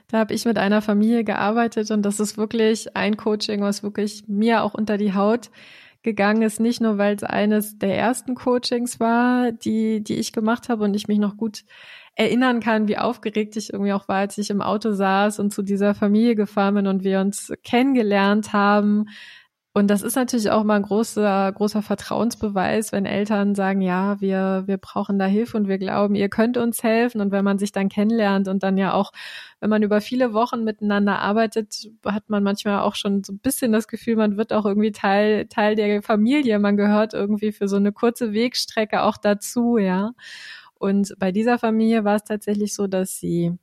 Da 0.09 0.19
habe 0.19 0.35
ich 0.35 0.45
mit 0.45 0.59
einer 0.59 0.83
Familie 0.83 1.25
gearbeitet 1.25 1.91
und 1.91 2.03
das 2.03 2.21
ist 2.21 2.37
wirklich 2.37 2.95
ein 2.97 3.17
Coaching, 3.17 3.63
was 3.63 3.83
wirklich 3.83 4.25
mir 4.29 4.63
auch 4.63 4.75
unter 4.75 4.99
die 4.99 5.15
Haut 5.15 5.51
gegangen 6.03 6.43
ist, 6.43 6.61
nicht 6.61 6.81
nur 6.81 6.99
weil 6.99 7.17
es 7.17 7.23
eines 7.25 7.79
der 7.79 7.97
ersten 7.97 8.35
Coachings 8.35 9.01
war, 9.01 9.53
die 9.53 10.03
die 10.03 10.15
ich 10.15 10.33
gemacht 10.33 10.69
habe 10.69 10.85
und 10.85 10.95
ich 10.95 11.09
mich 11.09 11.19
noch 11.19 11.37
gut 11.37 11.65
erinnern 12.15 12.61
kann, 12.61 12.89
wie 12.89 12.99
aufgeregt 12.99 13.57
ich 13.57 13.73
irgendwie 13.73 13.93
auch 13.93 14.09
war, 14.09 14.19
als 14.19 14.39
ich 14.39 14.51
im 14.51 14.61
Auto 14.63 14.93
saß 14.93 15.39
und 15.41 15.53
zu 15.53 15.63
dieser 15.63 15.95
Familie 15.95 16.35
gefahren 16.35 16.75
bin 16.75 16.87
und 16.87 17.05
wir 17.05 17.21
uns 17.21 17.53
kennengelernt 17.65 18.53
haben, 18.53 19.07
und 19.75 19.89
das 19.89 20.03
ist 20.03 20.17
natürlich 20.17 20.51
auch 20.51 20.65
mal 20.65 20.77
ein 20.77 20.83
großer, 20.83 21.53
großer 21.53 21.83
Vertrauensbeweis, 21.83 22.91
wenn 22.91 23.07
Eltern 23.07 23.55
sagen, 23.55 23.81
ja, 23.81 24.21
wir, 24.21 24.65
wir 24.67 24.77
brauchen 24.79 25.19
da 25.19 25.27
Hilfe 25.27 25.57
und 25.57 25.69
wir 25.69 25.79
glauben, 25.79 26.15
ihr 26.17 26.29
könnt 26.29 26.57
uns 26.57 26.83
helfen. 26.83 27.21
Und 27.21 27.31
wenn 27.31 27.45
man 27.45 27.59
sich 27.59 27.71
dann 27.71 27.89
kennenlernt 27.89 28.49
und 28.49 28.63
dann 28.63 28.77
ja 28.79 28.93
auch, 28.95 29.13
wenn 29.61 29.71
man 29.71 29.83
über 29.83 30.01
viele 30.01 30.33
Wochen 30.33 30.65
miteinander 30.65 31.21
arbeitet, 31.21 31.91
hat 32.05 32.29
man 32.29 32.43
manchmal 32.43 32.81
auch 32.81 32.97
schon 32.97 33.23
so 33.23 33.33
ein 33.33 33.39
bisschen 33.39 33.71
das 33.71 33.87
Gefühl, 33.87 34.17
man 34.17 34.37
wird 34.37 34.53
auch 34.53 34.65
irgendwie 34.67 34.91
Teil, 34.93 35.47
Teil 35.47 35.77
der 35.77 36.03
Familie. 36.03 36.59
Man 36.59 36.77
gehört 36.77 37.15
irgendwie 37.15 37.53
für 37.53 37.69
so 37.69 37.77
eine 37.77 37.93
kurze 37.93 38.33
Wegstrecke 38.33 39.03
auch 39.03 39.17
dazu, 39.17 39.79
ja. 39.79 40.13
Und 40.75 41.15
bei 41.19 41.31
dieser 41.33 41.59
Familie 41.59 42.05
war 42.05 42.17
es 42.17 42.25
tatsächlich 42.25 42.75
so, 42.75 42.87
dass 42.87 43.19
sie 43.19 43.59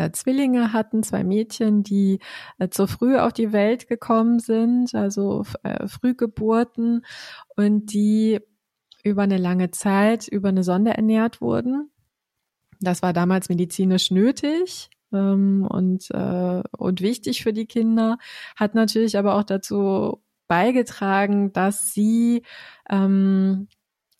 äh, 0.00 0.12
Zwillinge 0.12 0.72
hatten, 0.72 1.02
zwei 1.02 1.24
Mädchen, 1.24 1.82
die 1.82 2.20
äh, 2.58 2.68
zu 2.68 2.86
früh 2.86 3.18
auf 3.18 3.32
die 3.32 3.52
Welt 3.52 3.88
gekommen 3.88 4.38
sind, 4.38 4.94
also 4.94 5.44
äh, 5.62 5.86
Frühgeburten 5.86 7.04
und 7.56 7.92
die 7.92 8.40
über 9.02 9.22
eine 9.22 9.38
lange 9.38 9.70
Zeit 9.70 10.28
über 10.28 10.48
eine 10.48 10.62
Sonde 10.62 10.92
ernährt 10.92 11.40
wurden. 11.40 11.90
Das 12.80 13.02
war 13.02 13.12
damals 13.12 13.48
medizinisch 13.48 14.10
nötig 14.10 14.90
ähm, 15.12 15.66
und, 15.68 16.10
äh, 16.10 16.62
und 16.76 17.00
wichtig 17.00 17.42
für 17.42 17.52
die 17.52 17.66
Kinder, 17.66 18.18
hat 18.56 18.74
natürlich 18.74 19.18
aber 19.18 19.34
auch 19.34 19.44
dazu 19.44 20.22
beigetragen, 20.48 21.52
dass 21.52 21.92
sie 21.92 22.42
ähm, 22.88 23.68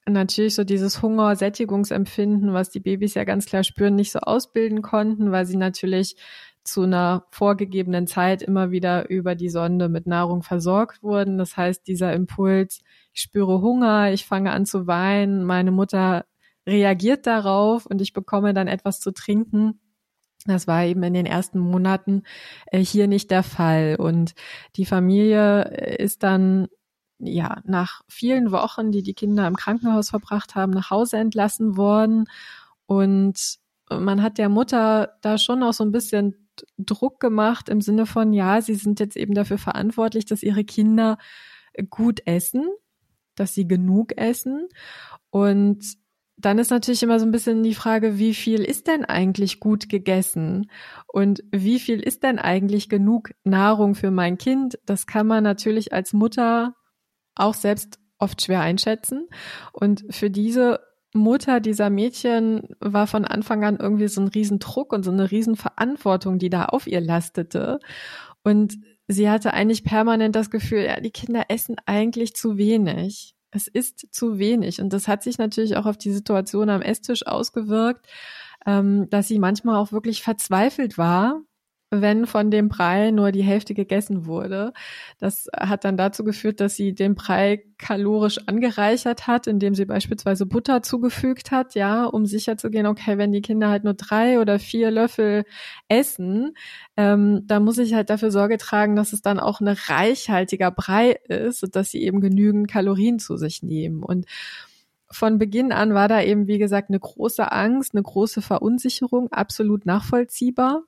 natürlich 0.06 0.54
so 0.54 0.64
dieses 0.64 1.02
Hunger-Sättigungsempfinden, 1.02 2.52
was 2.52 2.70
die 2.70 2.80
Babys 2.80 3.14
ja 3.14 3.24
ganz 3.24 3.46
klar 3.46 3.64
spüren, 3.64 3.96
nicht 3.96 4.12
so 4.12 4.20
ausbilden 4.20 4.82
konnten, 4.82 5.30
weil 5.32 5.46
sie 5.46 5.56
natürlich 5.56 6.16
zu 6.62 6.82
einer 6.82 7.24
vorgegebenen 7.30 8.06
Zeit 8.06 8.42
immer 8.42 8.70
wieder 8.70 9.08
über 9.08 9.34
die 9.34 9.48
Sonde 9.48 9.88
mit 9.88 10.06
Nahrung 10.06 10.42
versorgt 10.42 11.02
wurden. 11.02 11.38
Das 11.38 11.56
heißt, 11.56 11.86
dieser 11.86 12.12
Impuls, 12.12 12.82
ich 13.12 13.22
spüre 13.22 13.60
Hunger, 13.60 14.12
ich 14.12 14.26
fange 14.26 14.52
an 14.52 14.66
zu 14.66 14.86
weinen, 14.86 15.44
meine 15.44 15.70
Mutter 15.70 16.26
reagiert 16.66 17.26
darauf 17.26 17.86
und 17.86 18.00
ich 18.02 18.12
bekomme 18.12 18.52
dann 18.54 18.68
etwas 18.68 19.00
zu 19.00 19.12
trinken. 19.12 19.80
Das 20.46 20.66
war 20.66 20.84
eben 20.84 21.02
in 21.02 21.14
den 21.14 21.26
ersten 21.26 21.58
Monaten 21.58 22.22
äh, 22.66 22.78
hier 22.78 23.08
nicht 23.08 23.30
der 23.30 23.42
Fall. 23.42 23.96
Und 23.98 24.32
die 24.76 24.86
Familie 24.86 25.64
äh, 25.64 26.02
ist 26.02 26.22
dann 26.22 26.68
ja, 27.20 27.60
nach 27.64 28.02
vielen 28.08 28.50
Wochen, 28.50 28.92
die 28.92 29.02
die 29.02 29.14
Kinder 29.14 29.46
im 29.46 29.56
Krankenhaus 29.56 30.10
verbracht 30.10 30.54
haben, 30.54 30.72
nach 30.72 30.90
Hause 30.90 31.18
entlassen 31.18 31.76
worden. 31.76 32.24
Und 32.86 33.58
man 33.90 34.22
hat 34.22 34.38
der 34.38 34.48
Mutter 34.48 35.16
da 35.20 35.38
schon 35.38 35.62
auch 35.62 35.72
so 35.72 35.84
ein 35.84 35.92
bisschen 35.92 36.48
Druck 36.78 37.20
gemacht 37.20 37.68
im 37.68 37.80
Sinne 37.80 38.06
von, 38.06 38.32
ja, 38.32 38.60
sie 38.60 38.74
sind 38.74 39.00
jetzt 39.00 39.16
eben 39.16 39.34
dafür 39.34 39.58
verantwortlich, 39.58 40.26
dass 40.26 40.42
ihre 40.42 40.64
Kinder 40.64 41.18
gut 41.88 42.20
essen, 42.26 42.68
dass 43.34 43.54
sie 43.54 43.66
genug 43.66 44.16
essen. 44.16 44.68
Und 45.30 45.98
dann 46.36 46.58
ist 46.58 46.70
natürlich 46.70 47.02
immer 47.02 47.20
so 47.20 47.26
ein 47.26 47.32
bisschen 47.32 47.62
die 47.62 47.74
Frage, 47.74 48.18
wie 48.18 48.34
viel 48.34 48.60
ist 48.64 48.86
denn 48.86 49.04
eigentlich 49.04 49.60
gut 49.60 49.88
gegessen? 49.88 50.70
Und 51.06 51.44
wie 51.52 51.78
viel 51.78 52.00
ist 52.00 52.22
denn 52.22 52.38
eigentlich 52.38 52.88
genug 52.88 53.32
Nahrung 53.44 53.94
für 53.94 54.10
mein 54.10 54.38
Kind? 54.38 54.78
Das 54.86 55.06
kann 55.06 55.26
man 55.26 55.44
natürlich 55.44 55.92
als 55.92 56.12
Mutter 56.12 56.74
auch 57.40 57.54
selbst 57.54 57.98
oft 58.18 58.42
schwer 58.42 58.60
einschätzen. 58.60 59.28
Und 59.72 60.04
für 60.10 60.30
diese 60.30 60.80
Mutter 61.12 61.60
dieser 61.60 61.90
Mädchen 61.90 62.68
war 62.78 63.06
von 63.06 63.24
Anfang 63.24 63.64
an 63.64 63.78
irgendwie 63.80 64.08
so 64.08 64.20
ein 64.20 64.28
Riesendruck 64.28 64.92
und 64.92 65.04
so 65.04 65.10
eine 65.10 65.30
Riesenverantwortung, 65.30 66.38
die 66.38 66.50
da 66.50 66.66
auf 66.66 66.86
ihr 66.86 67.00
lastete. 67.00 67.80
Und 68.44 68.74
sie 69.08 69.28
hatte 69.28 69.52
eigentlich 69.52 69.82
permanent 69.82 70.36
das 70.36 70.50
Gefühl, 70.50 70.84
ja, 70.84 71.00
die 71.00 71.10
Kinder 71.10 71.44
essen 71.48 71.76
eigentlich 71.86 72.34
zu 72.34 72.58
wenig. 72.58 73.34
Es 73.50 73.66
ist 73.66 74.14
zu 74.14 74.38
wenig. 74.38 74.80
Und 74.80 74.92
das 74.92 75.08
hat 75.08 75.24
sich 75.24 75.38
natürlich 75.38 75.76
auch 75.76 75.86
auf 75.86 75.98
die 75.98 76.12
Situation 76.12 76.70
am 76.70 76.82
Esstisch 76.82 77.26
ausgewirkt, 77.26 78.06
ähm, 78.64 79.08
dass 79.10 79.26
sie 79.26 79.40
manchmal 79.40 79.76
auch 79.76 79.90
wirklich 79.90 80.22
verzweifelt 80.22 80.96
war, 80.96 81.40
wenn 81.90 82.26
von 82.26 82.50
dem 82.50 82.68
Brei 82.68 83.10
nur 83.10 83.32
die 83.32 83.42
Hälfte 83.42 83.74
gegessen 83.74 84.26
wurde. 84.26 84.72
Das 85.18 85.48
hat 85.56 85.84
dann 85.84 85.96
dazu 85.96 86.22
geführt, 86.22 86.60
dass 86.60 86.76
sie 86.76 86.94
den 86.94 87.14
Brei 87.14 87.64
kalorisch 87.78 88.38
angereichert 88.46 89.26
hat, 89.26 89.46
indem 89.46 89.74
sie 89.74 89.86
beispielsweise 89.86 90.46
Butter 90.46 90.82
zugefügt 90.82 91.50
hat, 91.50 91.74
ja, 91.74 92.04
um 92.04 92.26
sicherzugehen, 92.26 92.86
okay, 92.86 93.18
wenn 93.18 93.32
die 93.32 93.42
Kinder 93.42 93.68
halt 93.70 93.84
nur 93.84 93.94
drei 93.94 94.38
oder 94.38 94.58
vier 94.58 94.90
Löffel 94.90 95.44
essen, 95.88 96.54
ähm, 96.96 97.42
dann 97.46 97.64
muss 97.64 97.78
ich 97.78 97.94
halt 97.94 98.10
dafür 98.10 98.30
Sorge 98.30 98.58
tragen, 98.58 98.94
dass 98.94 99.12
es 99.12 99.22
dann 99.22 99.40
auch 99.40 99.60
ein 99.60 99.68
reichhaltiger 99.68 100.70
Brei 100.70 101.12
ist 101.28 101.60
dass 101.74 101.90
sie 101.90 102.02
eben 102.02 102.20
genügend 102.20 102.68
Kalorien 102.70 103.18
zu 103.18 103.36
sich 103.36 103.62
nehmen. 103.62 104.02
Und 104.02 104.26
von 105.10 105.38
Beginn 105.38 105.72
an 105.72 105.94
war 105.94 106.08
da 106.08 106.22
eben, 106.22 106.46
wie 106.46 106.58
gesagt, 106.58 106.88
eine 106.88 107.00
große 107.00 107.50
Angst, 107.50 107.94
eine 107.94 108.02
große 108.02 108.42
Verunsicherung, 108.42 109.32
absolut 109.32 109.86
nachvollziehbar. 109.86 110.84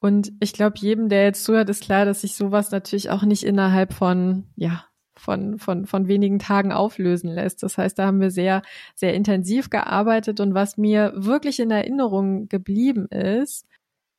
Und 0.00 0.32
ich 0.40 0.52
glaube, 0.52 0.76
jedem, 0.78 1.08
der 1.08 1.24
jetzt 1.24 1.44
zuhört, 1.44 1.68
ist 1.70 1.82
klar, 1.82 2.04
dass 2.04 2.20
sich 2.20 2.34
sowas 2.34 2.70
natürlich 2.70 3.10
auch 3.10 3.22
nicht 3.22 3.44
innerhalb 3.44 3.92
von, 3.92 4.44
ja, 4.56 4.84
von, 5.18 5.58
von, 5.58 5.86
von 5.86 6.08
wenigen 6.08 6.38
Tagen 6.38 6.72
auflösen 6.72 7.30
lässt. 7.30 7.62
Das 7.62 7.78
heißt, 7.78 7.98
da 7.98 8.06
haben 8.06 8.20
wir 8.20 8.30
sehr, 8.30 8.62
sehr 8.94 9.14
intensiv 9.14 9.70
gearbeitet. 9.70 10.40
Und 10.40 10.54
was 10.54 10.76
mir 10.76 11.12
wirklich 11.16 11.58
in 11.60 11.70
Erinnerung 11.70 12.48
geblieben 12.48 13.06
ist, 13.06 13.66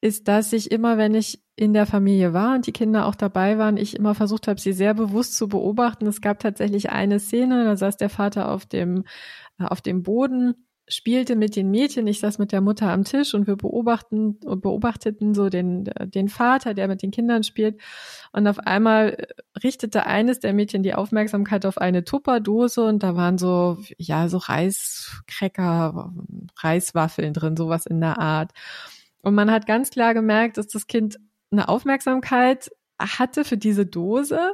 ist, 0.02 0.28
dass 0.28 0.54
ich 0.54 0.72
immer, 0.72 0.98
wenn 0.98 1.16
ich 1.16 1.42
in 1.56 1.74
der 1.74 1.86
Familie 1.86 2.34
war 2.34 2.56
und 2.56 2.68
die 2.68 2.72
Kinder 2.72 3.06
auch 3.08 3.16
dabei 3.16 3.58
waren, 3.58 3.78
ich 3.78 3.96
immer 3.96 4.14
versucht 4.14 4.48
habe, 4.48 4.60
sie 4.60 4.74
sehr 4.74 4.94
bewusst 4.94 5.36
zu 5.36 5.48
beobachten. 5.48 6.06
Es 6.06 6.22
gab 6.22 6.40
tatsächlich 6.40 6.92
eine 6.92 7.20
Szene, 7.20 7.64
da 7.66 7.76
saß 7.76 7.98
der 7.98 8.10
Vater 8.10 8.52
auf 8.52 8.66
dem, 8.66 9.06
auf 9.58 9.82
dem 9.82 10.04
Boden 10.04 10.67
spielte 10.88 11.36
mit 11.36 11.56
den 11.56 11.70
Mädchen. 11.70 12.08
Ich 12.08 12.20
saß 12.20 12.38
mit 12.40 12.52
der 12.52 12.62
Mutter 12.62 12.90
am 12.90 13.04
Tisch 13.04 13.34
und 13.34 13.48
wir 13.48 13.56
beobachten 13.56 14.40
beobachteten 14.40 15.34
so 15.34 15.50
den, 15.50 15.86
den 16.00 16.30
Vater, 16.30 16.74
der 16.74 16.88
mit 16.88 17.02
den 17.02 17.12
Kindern 17.12 17.44
spielt. 17.44 17.80
Und 18.32 18.48
auf 18.48 18.60
einmal 18.60 19.28
richtete 19.62 20.06
eines 20.06 20.40
der 20.40 20.54
Mädchen 20.54 20.84
die 20.84 20.94
Aufmerksamkeit 20.94 21.66
auf 21.66 21.78
eine 21.78 22.04
Tupperdose 22.04 22.84
und 22.86 23.04
da 23.04 23.16
waren 23.16 23.38
so, 23.38 23.78
ja, 23.98 24.30
so 24.30 24.38
Reiskräcker, 24.38 26.14
Reiswaffeln 26.58 27.34
drin, 27.34 27.58
sowas 27.58 27.86
in 27.86 28.00
der 28.00 28.20
Art. 28.20 28.52
Und 29.22 29.36
man 29.36 29.52
hat 29.52 29.68
ganz 29.68 29.90
klar 29.90 30.14
gemerkt, 30.14 30.58
dass 30.58 30.68
das 30.68 30.88
Kind 30.88 31.18
eine 31.52 31.70
Aufmerksamkeit 31.70 32.72
hatte 33.00 33.44
für 33.46 33.58
diese 33.58 33.86
Dose, 33.86 34.54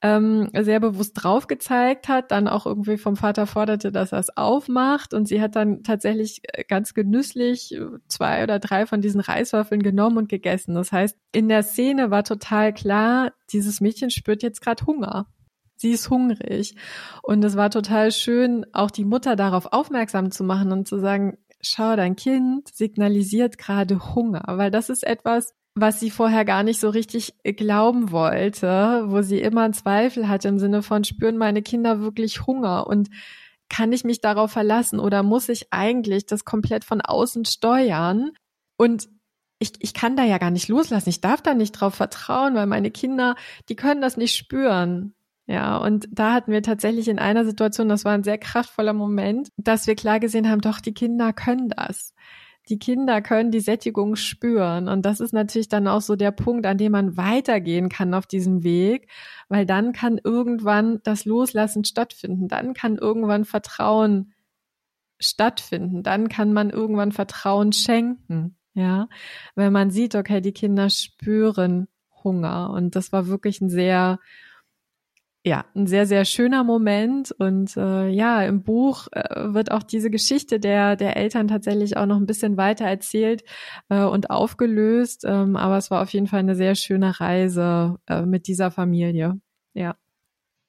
ähm, 0.00 0.48
sehr 0.58 0.80
bewusst 0.80 1.12
drauf 1.14 1.46
gezeigt 1.46 2.08
hat, 2.08 2.30
dann 2.30 2.48
auch 2.48 2.66
irgendwie 2.66 2.96
vom 2.96 3.16
Vater 3.16 3.46
forderte, 3.46 3.92
dass 3.92 4.12
er 4.12 4.18
es 4.18 4.36
aufmacht 4.36 5.14
und 5.14 5.28
sie 5.28 5.40
hat 5.40 5.56
dann 5.56 5.82
tatsächlich 5.82 6.40
äh, 6.44 6.64
ganz 6.64 6.94
genüsslich 6.94 7.74
äh, 7.74 7.86
zwei 8.08 8.42
oder 8.42 8.58
drei 8.58 8.86
von 8.86 9.00
diesen 9.00 9.20
Reiswaffeln 9.20 9.82
genommen 9.82 10.16
und 10.16 10.28
gegessen. 10.28 10.74
Das 10.74 10.92
heißt, 10.92 11.16
in 11.32 11.48
der 11.48 11.62
Szene 11.62 12.10
war 12.10 12.24
total 12.24 12.72
klar, 12.72 13.32
dieses 13.52 13.80
Mädchen 13.80 14.10
spürt 14.10 14.42
jetzt 14.42 14.62
gerade 14.62 14.86
Hunger. 14.86 15.26
Sie 15.76 15.90
ist 15.90 16.10
hungrig. 16.10 16.76
Und 17.22 17.44
es 17.44 17.56
war 17.56 17.68
total 17.68 18.12
schön, 18.12 18.64
auch 18.72 18.90
die 18.90 19.04
Mutter 19.04 19.34
darauf 19.34 19.72
aufmerksam 19.72 20.30
zu 20.30 20.44
machen 20.44 20.70
und 20.70 20.86
zu 20.86 21.00
sagen, 21.00 21.38
schau, 21.60 21.96
dein 21.96 22.16
Kind 22.16 22.68
signalisiert 22.72 23.58
gerade 23.58 24.14
Hunger, 24.14 24.44
weil 24.46 24.70
das 24.70 24.90
ist 24.90 25.04
etwas, 25.04 25.54
was 25.74 26.00
sie 26.00 26.10
vorher 26.10 26.44
gar 26.44 26.62
nicht 26.62 26.80
so 26.80 26.90
richtig 26.90 27.34
glauben 27.42 28.10
wollte, 28.12 29.04
wo 29.06 29.22
sie 29.22 29.40
immer 29.40 29.62
einen 29.62 29.74
Zweifel 29.74 30.28
hatte 30.28 30.48
im 30.48 30.58
Sinne 30.58 30.82
von, 30.82 31.04
spüren 31.04 31.38
meine 31.38 31.62
Kinder 31.62 32.00
wirklich 32.00 32.46
Hunger 32.46 32.86
und 32.86 33.08
kann 33.68 33.92
ich 33.92 34.04
mich 34.04 34.20
darauf 34.20 34.52
verlassen 34.52 35.00
oder 35.00 35.22
muss 35.22 35.48
ich 35.48 35.72
eigentlich 35.72 36.26
das 36.26 36.44
komplett 36.44 36.84
von 36.84 37.00
außen 37.00 37.46
steuern? 37.46 38.32
Und 38.76 39.08
ich, 39.58 39.72
ich 39.78 39.94
kann 39.94 40.16
da 40.16 40.24
ja 40.24 40.38
gar 40.38 40.50
nicht 40.50 40.68
loslassen, 40.68 41.08
ich 41.08 41.22
darf 41.22 41.40
da 41.40 41.54
nicht 41.54 41.72
drauf 41.72 41.94
vertrauen, 41.94 42.54
weil 42.54 42.66
meine 42.66 42.90
Kinder, 42.90 43.34
die 43.68 43.76
können 43.76 44.02
das 44.02 44.16
nicht 44.18 44.36
spüren. 44.36 45.14
Ja, 45.46 45.78
und 45.78 46.06
da 46.10 46.34
hatten 46.34 46.52
wir 46.52 46.62
tatsächlich 46.62 47.08
in 47.08 47.18
einer 47.18 47.44
Situation, 47.44 47.88
das 47.88 48.04
war 48.04 48.12
ein 48.12 48.24
sehr 48.24 48.38
kraftvoller 48.38 48.92
Moment, 48.92 49.48
dass 49.56 49.86
wir 49.86 49.94
klar 49.94 50.20
gesehen 50.20 50.48
haben, 50.48 50.60
doch, 50.60 50.80
die 50.80 50.94
Kinder 50.94 51.32
können 51.32 51.68
das. 51.68 52.14
Die 52.68 52.78
Kinder 52.78 53.20
können 53.22 53.50
die 53.50 53.60
Sättigung 53.60 54.14
spüren. 54.16 54.88
Und 54.88 55.04
das 55.04 55.20
ist 55.20 55.32
natürlich 55.32 55.68
dann 55.68 55.88
auch 55.88 56.00
so 56.00 56.14
der 56.14 56.30
Punkt, 56.30 56.64
an 56.66 56.78
dem 56.78 56.92
man 56.92 57.16
weitergehen 57.16 57.88
kann 57.88 58.14
auf 58.14 58.26
diesem 58.26 58.62
Weg, 58.62 59.08
weil 59.48 59.66
dann 59.66 59.92
kann 59.92 60.20
irgendwann 60.22 61.00
das 61.02 61.24
Loslassen 61.24 61.84
stattfinden. 61.84 62.48
Dann 62.48 62.74
kann 62.74 62.98
irgendwann 62.98 63.44
Vertrauen 63.44 64.32
stattfinden. 65.18 66.02
Dann 66.02 66.28
kann 66.28 66.52
man 66.52 66.70
irgendwann 66.70 67.12
Vertrauen 67.12 67.72
schenken. 67.72 68.56
Ja, 68.74 69.08
wenn 69.54 69.72
man 69.72 69.90
sieht, 69.90 70.14
okay, 70.14 70.40
die 70.40 70.52
Kinder 70.52 70.88
spüren 70.88 71.88
Hunger. 72.24 72.70
Und 72.70 72.96
das 72.96 73.12
war 73.12 73.26
wirklich 73.26 73.60
ein 73.60 73.68
sehr 73.68 74.18
ja, 75.44 75.64
ein 75.74 75.86
sehr, 75.86 76.06
sehr 76.06 76.24
schöner 76.24 76.62
Moment. 76.62 77.32
Und 77.32 77.76
äh, 77.76 78.08
ja, 78.08 78.42
im 78.44 78.62
Buch 78.62 79.08
äh, 79.10 79.52
wird 79.52 79.72
auch 79.72 79.82
diese 79.82 80.10
Geschichte 80.10 80.60
der, 80.60 80.94
der 80.94 81.16
Eltern 81.16 81.48
tatsächlich 81.48 81.96
auch 81.96 82.06
noch 82.06 82.16
ein 82.16 82.26
bisschen 82.26 82.56
weiter 82.56 82.84
erzählt 82.84 83.42
äh, 83.88 84.04
und 84.04 84.30
aufgelöst. 84.30 85.24
Ähm, 85.26 85.56
aber 85.56 85.78
es 85.78 85.90
war 85.90 86.02
auf 86.02 86.10
jeden 86.10 86.28
Fall 86.28 86.40
eine 86.40 86.54
sehr 86.54 86.76
schöne 86.76 87.18
Reise 87.18 87.98
äh, 88.06 88.22
mit 88.22 88.46
dieser 88.46 88.70
Familie. 88.70 89.40
Ja. 89.74 89.96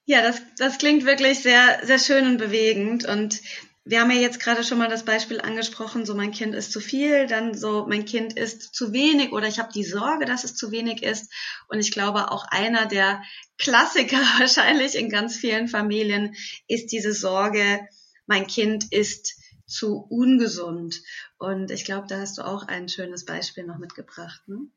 Ja, 0.05 0.21
das, 0.21 0.41
das 0.57 0.79
klingt 0.79 1.05
wirklich 1.05 1.39
sehr, 1.39 1.79
sehr 1.83 1.99
schön 1.99 2.25
und 2.25 2.37
bewegend. 2.37 3.05
Und 3.05 3.41
wir 3.85 3.99
haben 3.99 4.11
ja 4.11 4.17
jetzt 4.17 4.39
gerade 4.39 4.63
schon 4.63 4.77
mal 4.77 4.87
das 4.87 5.03
Beispiel 5.03 5.41
angesprochen, 5.41 6.05
so 6.05 6.15
mein 6.15 6.31
Kind 6.31 6.55
ist 6.55 6.71
zu 6.71 6.79
viel, 6.79 7.27
dann 7.27 7.53
so 7.53 7.85
mein 7.85 8.05
Kind 8.05 8.37
ist 8.37 8.73
zu 8.73 8.93
wenig 8.93 9.33
oder 9.33 9.47
ich 9.47 9.59
habe 9.59 9.73
die 9.73 9.83
Sorge, 9.83 10.25
dass 10.25 10.45
es 10.45 10.55
zu 10.55 10.71
wenig 10.71 11.03
ist. 11.03 11.31
Und 11.67 11.79
ich 11.79 11.91
glaube, 11.91 12.31
auch 12.31 12.45
einer 12.49 12.85
der 12.85 13.21
Klassiker 13.57 14.17
wahrscheinlich 14.39 14.95
in 14.95 15.09
ganz 15.09 15.35
vielen 15.35 15.67
Familien 15.67 16.35
ist 16.67 16.93
diese 16.93 17.13
Sorge, 17.13 17.87
mein 18.25 18.47
Kind 18.47 18.91
ist 18.91 19.37
zu 19.65 19.97
ungesund. 20.09 21.01
Und 21.37 21.69
ich 21.69 21.83
glaube, 21.83 22.07
da 22.07 22.19
hast 22.19 22.37
du 22.37 22.43
auch 22.43 22.67
ein 22.67 22.87
schönes 22.87 23.25
Beispiel 23.25 23.65
noch 23.65 23.79
mitgebracht. 23.79 24.47
Ne? 24.47 24.67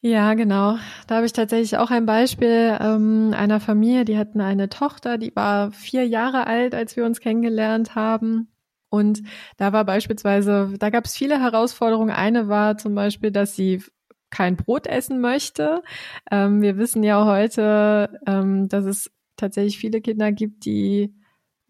Ja, 0.00 0.34
genau. 0.34 0.78
Da 1.08 1.16
habe 1.16 1.26
ich 1.26 1.32
tatsächlich 1.32 1.76
auch 1.76 1.90
ein 1.90 2.06
Beispiel 2.06 2.76
ähm, 2.80 3.34
einer 3.36 3.58
Familie, 3.58 4.04
die 4.04 4.16
hatten 4.16 4.40
eine 4.40 4.68
Tochter, 4.68 5.18
die 5.18 5.34
war 5.34 5.72
vier 5.72 6.06
Jahre 6.06 6.46
alt, 6.46 6.72
als 6.74 6.96
wir 6.96 7.04
uns 7.04 7.18
kennengelernt 7.18 7.96
haben. 7.96 8.48
Und 8.90 9.22
da 9.56 9.72
war 9.72 9.84
beispielsweise, 9.84 10.72
da 10.78 10.90
gab 10.90 11.04
es 11.04 11.16
viele 11.16 11.40
Herausforderungen. 11.40 12.10
Eine 12.10 12.48
war 12.48 12.78
zum 12.78 12.94
Beispiel, 12.94 13.32
dass 13.32 13.56
sie 13.56 13.82
kein 14.30 14.56
Brot 14.56 14.86
essen 14.86 15.20
möchte. 15.20 15.82
Ähm, 16.30 16.62
wir 16.62 16.76
wissen 16.78 17.02
ja 17.02 17.24
heute, 17.24 18.20
ähm, 18.26 18.68
dass 18.68 18.84
es 18.84 19.10
tatsächlich 19.36 19.78
viele 19.78 20.00
Kinder 20.00 20.30
gibt, 20.30 20.64
die 20.64 21.12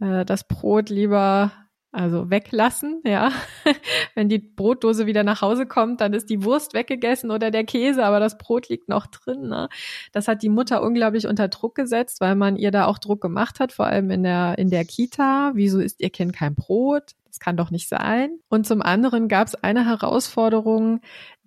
äh, 0.01 0.25
das 0.27 0.45
Brot 0.47 0.91
lieber 0.91 1.51
also 1.91 2.31
weglassen, 2.31 3.01
ja. 3.05 3.33
Wenn 4.15 4.29
die 4.29 4.39
Brotdose 4.39 5.07
wieder 5.07 5.25
nach 5.25 5.41
Hause 5.41 5.67
kommt, 5.67 6.01
dann 6.01 6.13
ist 6.13 6.29
die 6.29 6.45
Wurst 6.45 6.75
weggegessen 6.75 7.31
oder 7.31 7.51
der 7.51 7.65
Käse, 7.65 8.05
aber 8.05 8.21
das 8.21 8.37
Brot 8.37 8.69
liegt 8.69 8.89
noch 8.89 9.07
drin. 9.07 9.49
Ne? 9.49 9.69
Das 10.13 10.29
hat 10.29 10.43
die 10.43 10.51
Mutter 10.51 10.83
unglaublich 10.83 11.27
unter 11.27 11.49
Druck 11.49 11.75
gesetzt, 11.75 12.21
weil 12.21 12.35
man 12.35 12.57
ihr 12.57 12.71
da 12.71 12.87
auch 12.87 12.99
Druck 12.99 13.23
gemacht 13.23 13.59
hat, 13.59 13.73
vor 13.73 13.87
allem 13.87 14.11
in 14.11 14.23
der 14.23 14.59
in 14.59 14.69
der 14.69 14.85
Kita. 14.85 15.53
Wieso 15.55 15.81
isst 15.81 16.01
ihr 16.01 16.11
Kind 16.11 16.35
kein 16.35 16.55
Brot? 16.55 17.13
Das 17.27 17.41
kann 17.41 17.57
doch 17.57 17.71
nicht 17.71 17.89
sein. 17.89 18.39
Und 18.49 18.67
zum 18.67 18.83
anderen 18.83 19.29
gab 19.29 19.49
es 19.49 19.55
eine 19.55 19.87
Herausforderung, 19.87 21.01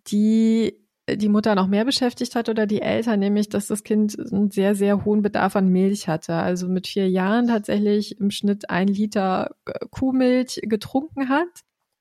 die 0.07 0.81
die 1.09 1.29
Mutter 1.29 1.55
noch 1.55 1.67
mehr 1.67 1.85
beschäftigt 1.85 2.35
hat 2.35 2.49
oder 2.49 2.67
die 2.67 2.81
Eltern, 2.81 3.19
nämlich 3.19 3.49
dass 3.49 3.67
das 3.67 3.83
Kind 3.83 4.17
einen 4.19 4.51
sehr, 4.51 4.75
sehr 4.75 5.03
hohen 5.03 5.21
Bedarf 5.21 5.55
an 5.55 5.69
Milch 5.69 6.07
hatte. 6.07 6.35
Also 6.35 6.67
mit 6.67 6.87
vier 6.87 7.09
Jahren 7.09 7.47
tatsächlich 7.47 8.19
im 8.19 8.31
Schnitt 8.31 8.69
ein 8.69 8.87
Liter 8.87 9.55
äh, 9.65 9.85
Kuhmilch 9.89 10.61
getrunken 10.63 11.29
hat 11.29 11.49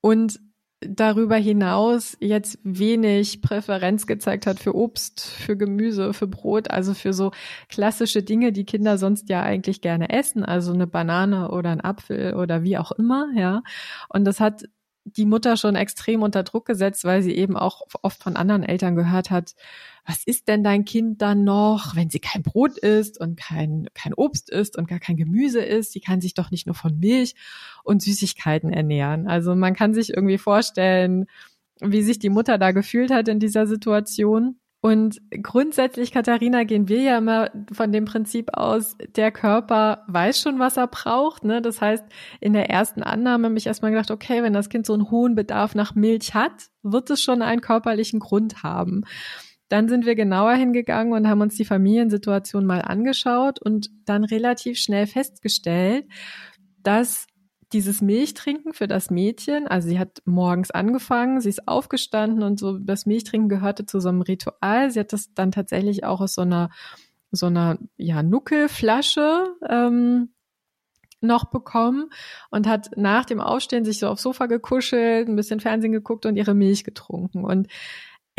und 0.00 0.40
darüber 0.80 1.36
hinaus 1.36 2.16
jetzt 2.20 2.58
wenig 2.62 3.42
Präferenz 3.42 4.06
gezeigt 4.06 4.46
hat 4.46 4.58
für 4.58 4.74
Obst, 4.74 5.20
für 5.20 5.56
Gemüse, 5.56 6.14
für 6.14 6.26
Brot, 6.26 6.70
also 6.70 6.94
für 6.94 7.12
so 7.12 7.32
klassische 7.68 8.22
Dinge, 8.22 8.50
die 8.52 8.64
Kinder 8.64 8.96
sonst 8.96 9.28
ja 9.28 9.42
eigentlich 9.42 9.82
gerne 9.82 10.08
essen, 10.08 10.42
also 10.42 10.72
eine 10.72 10.86
Banane 10.86 11.50
oder 11.50 11.70
ein 11.70 11.82
Apfel 11.82 12.34
oder 12.34 12.62
wie 12.62 12.78
auch 12.78 12.92
immer, 12.92 13.28
ja. 13.34 13.62
Und 14.08 14.24
das 14.24 14.40
hat 14.40 14.64
die 15.04 15.24
Mutter 15.24 15.56
schon 15.56 15.76
extrem 15.76 16.22
unter 16.22 16.42
Druck 16.42 16.66
gesetzt, 16.66 17.04
weil 17.04 17.22
sie 17.22 17.34
eben 17.34 17.56
auch 17.56 17.82
oft 18.02 18.22
von 18.22 18.36
anderen 18.36 18.62
Eltern 18.62 18.96
gehört 18.96 19.30
hat, 19.30 19.54
was 20.06 20.24
ist 20.24 20.48
denn 20.48 20.62
dein 20.62 20.84
Kind 20.84 21.22
dann 21.22 21.44
noch, 21.44 21.96
wenn 21.96 22.10
sie 22.10 22.20
kein 22.20 22.42
Brot 22.42 22.78
isst 22.78 23.20
und 23.20 23.36
kein, 23.36 23.88
kein 23.94 24.14
Obst 24.14 24.50
isst 24.50 24.76
und 24.76 24.88
gar 24.88 24.98
kein 25.00 25.16
Gemüse 25.16 25.60
isst? 25.60 25.94
Die 25.94 26.00
kann 26.00 26.20
sich 26.20 26.34
doch 26.34 26.50
nicht 26.50 26.66
nur 26.66 26.74
von 26.74 26.98
Milch 26.98 27.34
und 27.82 28.02
Süßigkeiten 28.02 28.72
ernähren. 28.72 29.26
Also 29.26 29.54
man 29.54 29.74
kann 29.74 29.94
sich 29.94 30.10
irgendwie 30.10 30.38
vorstellen, 30.38 31.26
wie 31.80 32.02
sich 32.02 32.18
die 32.18 32.30
Mutter 32.30 32.58
da 32.58 32.72
gefühlt 32.72 33.10
hat 33.10 33.28
in 33.28 33.40
dieser 33.40 33.66
Situation. 33.66 34.59
Und 34.82 35.20
grundsätzlich, 35.42 36.10
Katharina, 36.10 36.64
gehen 36.64 36.88
wir 36.88 37.02
ja 37.02 37.18
immer 37.18 37.50
von 37.70 37.92
dem 37.92 38.06
Prinzip 38.06 38.54
aus, 38.54 38.96
der 39.14 39.30
Körper 39.30 40.04
weiß 40.06 40.40
schon, 40.40 40.58
was 40.58 40.78
er 40.78 40.86
braucht. 40.86 41.44
Ne? 41.44 41.60
Das 41.60 41.82
heißt, 41.82 42.04
in 42.40 42.54
der 42.54 42.70
ersten 42.70 43.02
Annahme 43.02 43.48
habe 43.48 43.58
ich 43.58 43.66
erstmal 43.66 43.90
gedacht, 43.90 44.10
okay, 44.10 44.42
wenn 44.42 44.54
das 44.54 44.70
Kind 44.70 44.86
so 44.86 44.94
einen 44.94 45.10
hohen 45.10 45.34
Bedarf 45.34 45.74
nach 45.74 45.94
Milch 45.94 46.32
hat, 46.32 46.70
wird 46.82 47.10
es 47.10 47.22
schon 47.22 47.42
einen 47.42 47.60
körperlichen 47.60 48.20
Grund 48.20 48.62
haben. 48.62 49.02
Dann 49.68 49.88
sind 49.88 50.06
wir 50.06 50.14
genauer 50.14 50.54
hingegangen 50.54 51.12
und 51.12 51.28
haben 51.28 51.42
uns 51.42 51.56
die 51.56 51.66
Familiensituation 51.66 52.64
mal 52.64 52.80
angeschaut 52.80 53.60
und 53.60 53.90
dann 54.06 54.24
relativ 54.24 54.78
schnell 54.78 55.06
festgestellt, 55.06 56.06
dass 56.82 57.26
dieses 57.72 58.00
Milchtrinken 58.00 58.72
für 58.72 58.88
das 58.88 59.10
Mädchen, 59.10 59.66
also 59.66 59.88
sie 59.88 59.98
hat 59.98 60.22
morgens 60.24 60.70
angefangen, 60.70 61.40
sie 61.40 61.48
ist 61.48 61.68
aufgestanden 61.68 62.42
und 62.42 62.58
so 62.58 62.78
das 62.78 63.06
Milchtrinken 63.06 63.48
gehörte 63.48 63.86
zu 63.86 64.00
so 64.00 64.08
einem 64.08 64.22
Ritual. 64.22 64.90
Sie 64.90 65.00
hat 65.00 65.12
das 65.12 65.32
dann 65.34 65.52
tatsächlich 65.52 66.04
auch 66.04 66.20
aus 66.20 66.34
so 66.34 66.42
einer 66.42 66.70
so 67.32 67.46
einer 67.46 67.78
ja 67.96 68.22
Nuckelflasche 68.22 69.54
ähm, 69.68 70.30
noch 71.20 71.44
bekommen 71.46 72.10
und 72.50 72.66
hat 72.66 72.90
nach 72.96 73.24
dem 73.24 73.40
Aufstehen 73.40 73.84
sich 73.84 73.98
so 73.98 74.08
aufs 74.08 74.22
Sofa 74.22 74.46
gekuschelt, 74.46 75.28
ein 75.28 75.36
bisschen 75.36 75.60
Fernsehen 75.60 75.92
geguckt 75.92 76.26
und 76.26 76.36
ihre 76.36 76.54
Milch 76.54 76.82
getrunken. 76.84 77.44
Und 77.44 77.68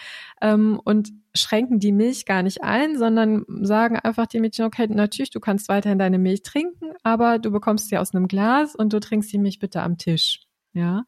ähm, 0.43 0.81
und 0.85 1.13
schränken 1.37 1.79
die 1.79 1.93
Milch 1.93 2.27
gar 2.27 2.43
nicht 2.43 2.65
ein, 2.65 2.99
sondern 2.99 3.45
sagen 3.63 3.97
einfach 3.97 4.27
dem 4.27 4.41
Mädchen, 4.41 4.65
okay, 4.65 4.89
natürlich, 4.89 5.31
du 5.31 5.39
kannst 5.39 5.69
weiterhin 5.69 6.01
deine 6.01 6.19
Milch 6.19 6.43
trinken, 6.43 6.95
aber 7.05 7.39
du 7.39 7.53
bekommst 7.53 7.89
sie 7.89 7.97
aus 7.97 8.13
einem 8.13 8.27
Glas 8.27 8.75
und 8.75 8.93
du 8.93 8.99
trinkst 8.99 9.33
die 9.33 9.39
Milch 9.39 9.61
bitte 9.61 9.83
am 9.83 9.99
Tisch, 9.99 10.41
ja. 10.73 11.05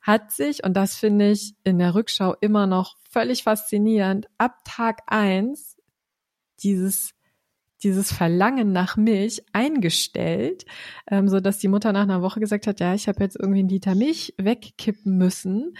Hat 0.00 0.32
sich, 0.32 0.64
und 0.64 0.72
das 0.72 0.94
finde 0.94 1.32
ich 1.32 1.54
in 1.64 1.78
der 1.78 1.94
Rückschau 1.94 2.34
immer 2.40 2.66
noch 2.66 2.96
völlig 3.10 3.42
faszinierend, 3.42 4.26
ab 4.38 4.60
Tag 4.64 5.02
eins 5.06 5.76
dieses 6.62 7.12
dieses 7.82 8.12
Verlangen 8.12 8.72
nach 8.72 8.96
Milch 8.96 9.42
eingestellt, 9.52 10.64
ähm, 11.10 11.28
so 11.28 11.40
dass 11.40 11.58
die 11.58 11.68
Mutter 11.68 11.92
nach 11.92 12.02
einer 12.02 12.22
Woche 12.22 12.40
gesagt 12.40 12.66
hat, 12.66 12.80
ja, 12.80 12.94
ich 12.94 13.08
habe 13.08 13.22
jetzt 13.22 13.36
irgendwie 13.36 13.60
einen 13.60 13.68
Liter 13.68 13.94
Milch 13.94 14.34
wegkippen 14.38 15.16
müssen, 15.16 15.74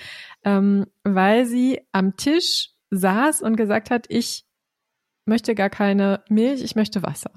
ähm, 0.45 0.87
weil 1.05 1.47
sie 1.47 1.81
am 1.93 2.17
Tisch 2.17 2.71
saß 2.91 3.43
und 3.43 3.57
gesagt 3.57 3.91
hat, 3.91 4.07
ich 4.09 4.47
möchte 5.27 5.55
gar 5.55 5.71
keine 5.71 6.25
Milch, 6.29 6.63
ich 6.63 6.75
möchte 6.75 7.03
Wasser. 7.03 7.31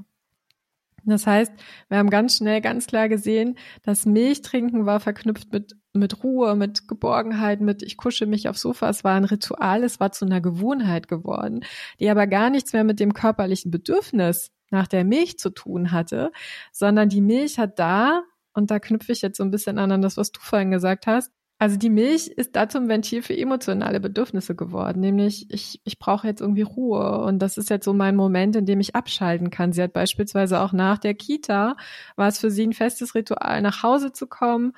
Das 1.06 1.28
heißt, 1.28 1.52
wir 1.90 1.98
haben 1.98 2.10
ganz 2.10 2.38
schnell, 2.38 2.62
ganz 2.62 2.88
klar 2.88 3.10
gesehen, 3.10 3.58
das 3.84 4.06
Milchtrinken 4.06 4.86
war 4.86 5.00
verknüpft 5.00 5.52
mit, 5.52 5.76
mit 5.94 6.24
Ruhe, 6.24 6.56
mit 6.56 6.88
Geborgenheit, 6.88 7.62
mit 7.62 7.84
ich 7.84 7.98
kusche 7.98 8.26
mich 8.26 8.48
aufs 8.48 8.62
Sofa. 8.62 8.90
Es 8.90 9.04
war 9.04 9.16
ein 9.16 9.26
Ritual, 9.26 9.84
es 9.84 10.00
war 10.00 10.12
zu 10.12 10.26
einer 10.26 10.42
Gewohnheit 10.42 11.08
geworden, 11.08 11.66
die 12.00 12.10
aber 12.10 12.28
gar 12.28 12.50
nichts 12.50 12.74
mehr 12.74 12.84
mit 12.84 13.00
dem 13.00 13.14
körperlichen 13.14 13.72
Bedürfnis 13.72 14.52
nach 14.70 14.88
der 14.88 15.04
Milch 15.04 15.38
zu 15.38 15.50
tun 15.50 15.92
hatte, 15.92 16.32
sondern 16.72 17.10
die 17.10 17.22
Milch 17.22 17.60
hat 17.60 17.80
da, 17.80 18.24
und 18.54 18.72
da 18.72 18.80
knüpfe 18.80 19.12
ich 19.12 19.22
jetzt 19.22 19.38
so 19.38 19.44
ein 19.44 19.52
bisschen 19.52 19.80
an 19.80 19.92
an 19.92 20.02
das, 20.02 20.18
was 20.18 20.32
du 20.32 20.40
vorhin 20.40 20.72
gesagt 20.72 21.08
hast, 21.08 21.32
also 21.64 21.78
die 21.78 21.90
Milch 21.90 22.28
ist 22.28 22.58
da 22.58 22.68
zum 22.68 22.90
Ventil 22.90 23.22
für 23.22 23.38
emotionale 23.38 24.02
Bedürfnisse 24.02 24.54
geworden, 24.54 25.00
nämlich 25.00 25.50
ich, 25.50 25.80
ich 25.86 25.98
brauche 25.98 26.28
jetzt 26.28 26.42
irgendwie 26.42 26.64
Ruhe 26.64 27.24
und 27.24 27.40
das 27.40 27.58
ist 27.58 27.70
jetzt 27.70 27.86
so 27.86 27.94
mein 27.94 28.18
Moment, 28.18 28.58
in 28.58 28.66
dem 28.66 28.82
ich 28.82 28.96
abschalten 28.98 29.50
kann. 29.50 29.72
Sie 29.72 29.82
hat 29.82 29.94
beispielsweise 29.94 30.60
auch 30.60 30.74
nach 30.74 30.98
der 30.98 31.14
Kita, 31.14 31.78
war 32.18 32.28
es 32.28 32.38
für 32.38 32.52
sie 32.52 32.68
ein 32.68 32.74
festes 32.74 33.16
Ritual, 33.16 33.62
nach 33.62 33.82
Hause 33.82 34.12
zu 34.12 34.28
kommen, 34.28 34.74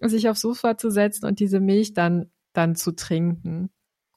sich 0.00 0.26
aufs 0.30 0.40
Sofa 0.40 0.78
zu 0.78 0.90
setzen 0.90 1.26
und 1.26 1.38
diese 1.38 1.60
Milch 1.60 1.92
dann, 1.92 2.30
dann 2.54 2.76
zu 2.76 2.92
trinken. 2.92 3.68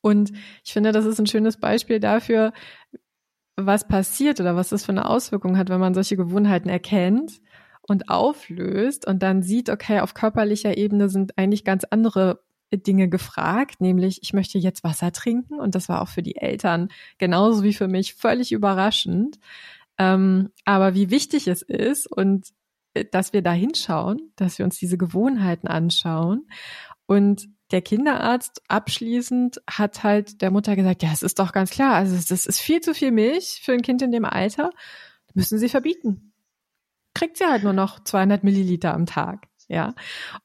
Und 0.01 0.31
ich 0.63 0.71
finde, 0.71 0.93
das 0.93 1.03
ist 1.03 1.19
ein 1.19 1.27
schönes 1.27 1.57
Beispiel 1.57 1.99
dafür, 1.99 2.53
was 3.57 3.89
passiert 3.89 4.39
oder 4.39 4.55
was 4.55 4.69
das 4.69 4.85
für 4.85 4.93
eine 4.93 5.09
Auswirkung 5.09 5.57
hat, 5.57 5.67
wenn 5.67 5.81
man 5.81 5.93
solche 5.93 6.15
Gewohnheiten 6.15 6.69
erkennt 6.69 7.41
und 7.87 8.09
auflöst 8.09 9.07
und 9.07 9.21
dann 9.21 9.43
sieht, 9.43 9.69
okay, 9.69 9.99
auf 9.99 10.13
körperlicher 10.13 10.77
Ebene 10.77 11.09
sind 11.09 11.37
eigentlich 11.37 11.63
ganz 11.63 11.83
andere 11.89 12.41
Dinge 12.71 13.07
gefragt, 13.07 13.79
nämlich 13.79 14.19
ich 14.23 14.33
möchte 14.33 14.57
jetzt 14.57 14.83
Wasser 14.83 15.11
trinken 15.11 15.59
und 15.59 15.75
das 15.75 15.87
war 15.87 16.01
auch 16.01 16.07
für 16.07 16.23
die 16.23 16.35
Eltern 16.35 16.89
genauso 17.17 17.63
wie 17.63 17.73
für 17.73 17.87
mich 17.87 18.15
völlig 18.15 18.51
überraschend. 18.51 19.39
Ähm, 19.97 20.51
aber 20.65 20.93
wie 20.93 21.09
wichtig 21.09 21.47
es 21.47 21.61
ist 21.61 22.05
und 22.11 22.49
äh, 22.93 23.05
dass 23.09 23.31
wir 23.31 23.41
da 23.41 23.53
hinschauen, 23.53 24.33
dass 24.35 24.57
wir 24.57 24.65
uns 24.65 24.77
diese 24.77 24.97
Gewohnheiten 24.97 25.67
anschauen 25.67 26.47
und 27.05 27.47
der 27.71 27.81
Kinderarzt 27.81 28.61
abschließend 28.67 29.61
hat 29.67 30.03
halt 30.03 30.41
der 30.41 30.51
Mutter 30.51 30.75
gesagt, 30.75 31.01
ja, 31.01 31.11
es 31.13 31.23
ist 31.23 31.39
doch 31.39 31.51
ganz 31.51 31.69
klar, 31.69 31.95
also 31.95 32.15
das 32.15 32.45
ist 32.45 32.59
viel 32.59 32.81
zu 32.81 32.93
viel 32.93 33.11
Milch 33.11 33.61
für 33.63 33.71
ein 33.71 33.81
Kind 33.81 34.01
in 34.01 34.11
dem 34.11 34.25
Alter, 34.25 34.71
müssen 35.33 35.57
sie 35.57 35.69
verbieten. 35.69 36.33
Kriegt 37.15 37.37
sie 37.37 37.45
halt 37.45 37.63
nur 37.63 37.73
noch 37.73 38.03
200 38.03 38.43
Milliliter 38.43 38.93
am 38.93 39.07
Tag. 39.07 39.47
Ja. 39.67 39.95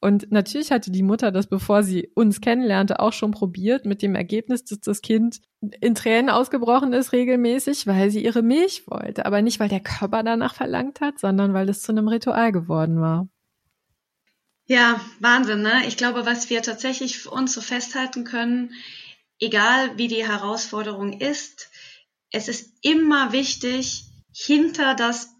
Und 0.00 0.32
natürlich 0.32 0.70
hatte 0.70 0.90
die 0.90 1.02
Mutter 1.02 1.30
das, 1.30 1.46
bevor 1.46 1.82
sie 1.82 2.08
uns 2.14 2.40
kennenlernte, 2.40 3.00
auch 3.00 3.12
schon 3.12 3.32
probiert, 3.32 3.84
mit 3.84 4.00
dem 4.00 4.14
Ergebnis, 4.14 4.64
dass 4.64 4.80
das 4.80 5.02
Kind 5.02 5.40
in 5.80 5.94
Tränen 5.94 6.30
ausgebrochen 6.30 6.94
ist 6.94 7.12
regelmäßig, 7.12 7.86
weil 7.86 8.10
sie 8.10 8.24
ihre 8.24 8.42
Milch 8.42 8.86
wollte. 8.86 9.26
Aber 9.26 9.42
nicht, 9.42 9.60
weil 9.60 9.68
der 9.68 9.80
Körper 9.80 10.22
danach 10.22 10.54
verlangt 10.54 11.02
hat, 11.02 11.18
sondern 11.18 11.52
weil 11.52 11.68
es 11.68 11.82
zu 11.82 11.92
einem 11.92 12.08
Ritual 12.08 12.50
geworden 12.50 13.00
war. 13.00 13.28
Ja, 14.66 15.00
Wahnsinn, 15.18 15.62
ne? 15.62 15.82
Ich 15.86 15.96
glaube, 15.96 16.24
was 16.24 16.48
wir 16.48 16.62
tatsächlich 16.62 17.18
für 17.18 17.30
uns 17.30 17.52
so 17.52 17.60
festhalten 17.60 18.24
können, 18.24 18.72
egal 19.40 19.98
wie 19.98 20.08
die 20.08 20.26
Herausforderung 20.26 21.12
ist, 21.20 21.68
es 22.30 22.48
ist 22.48 22.72
immer 22.82 23.32
wichtig, 23.32 24.04
hinter 24.32 24.94
das 24.94 25.34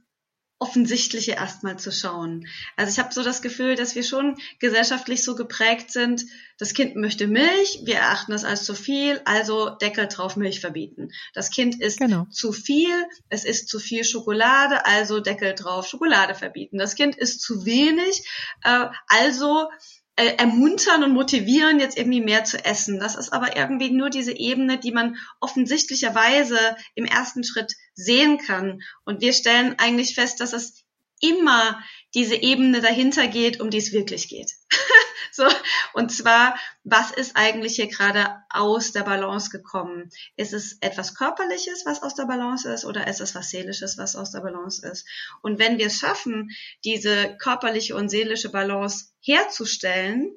Offensichtliche 0.61 1.33
erstmal 1.33 1.79
zu 1.79 1.91
schauen. 1.91 2.47
Also 2.77 2.93
ich 2.93 2.99
habe 2.99 3.15
so 3.15 3.23
das 3.23 3.41
Gefühl, 3.41 3.77
dass 3.77 3.95
wir 3.95 4.03
schon 4.03 4.37
gesellschaftlich 4.59 5.25
so 5.25 5.35
geprägt 5.35 5.91
sind, 5.91 6.27
das 6.59 6.75
Kind 6.75 6.97
möchte 6.97 7.27
Milch, 7.27 7.81
wir 7.85 7.97
erachten 7.97 8.33
das 8.33 8.45
als 8.45 8.65
zu 8.65 8.75
viel, 8.75 9.23
also 9.25 9.71
Deckel 9.71 10.07
drauf 10.07 10.37
Milch 10.37 10.61
verbieten. 10.61 11.09
Das 11.33 11.51
Kind 11.51 11.81
ist 11.81 11.99
genau. 11.99 12.27
zu 12.31 12.53
viel, 12.53 12.93
es 13.31 13.47
ist 13.47 13.71
zu 13.71 13.81
viel 13.81 14.05
Schokolade, 14.05 14.85
also 14.85 15.21
Deckel 15.21 15.55
drauf 15.55 15.87
Schokolade 15.87 16.35
verbieten. 16.35 16.77
Das 16.77 16.95
Kind 16.95 17.17
ist 17.17 17.41
zu 17.41 17.65
wenig, 17.65 18.29
äh, 18.63 18.89
also 19.09 19.71
äh, 20.17 20.35
ermuntern 20.37 21.03
und 21.05 21.13
motivieren, 21.13 21.81
jetzt 21.81 21.97
irgendwie 21.97 22.21
mehr 22.21 22.45
zu 22.45 22.63
essen. 22.65 22.99
Das 22.99 23.15
ist 23.15 23.33
aber 23.33 23.57
irgendwie 23.57 23.91
nur 23.91 24.11
diese 24.11 24.37
Ebene, 24.37 24.79
die 24.79 24.93
man 24.93 25.17
offensichtlicherweise 25.41 26.59
im 26.95 27.05
ersten 27.05 27.45
Schritt 27.45 27.75
sehen 27.95 28.39
kann. 28.39 28.81
Und 29.05 29.21
wir 29.21 29.33
stellen 29.33 29.75
eigentlich 29.79 30.15
fest, 30.15 30.41
dass 30.41 30.53
es 30.53 30.85
immer 31.21 31.83
diese 32.15 32.35
Ebene 32.35 32.81
dahinter 32.81 33.29
geht, 33.29 33.61
um 33.61 33.71
die 33.71 33.79
es 33.79 33.93
wirklich 33.93 34.29
geht. 34.29 34.53
so, 35.33 35.47
und 35.93 36.11
zwar, 36.11 36.59
was 36.83 37.11
ist 37.11 37.37
eigentlich 37.37 37.77
hier 37.77 37.89
gerade 37.89 38.43
aus 38.49 38.93
der 38.93 39.03
Balance 39.03 39.51
gekommen? 39.51 40.11
Ist 40.37 40.53
es 40.53 40.79
etwas 40.81 41.15
Körperliches, 41.15 41.85
was 41.87 42.03
aus 42.03 42.15
der 42.15 42.25
Balance 42.25 42.71
ist, 42.73 42.85
oder 42.85 43.07
ist 43.07 43.21
es 43.21 43.35
was 43.35 43.51
Seelisches, 43.51 43.99
was 43.99 44.17
aus 44.17 44.33
der 44.33 44.41
Balance 44.41 44.87
ist? 44.87 45.07
Und 45.43 45.59
wenn 45.59 45.79
wir 45.79 45.87
es 45.87 45.99
schaffen, 45.99 46.51
diese 46.85 47.37
körperliche 47.39 47.95
und 47.95 48.09
seelische 48.09 48.51
Balance 48.51 49.07
herzustellen, 49.21 50.33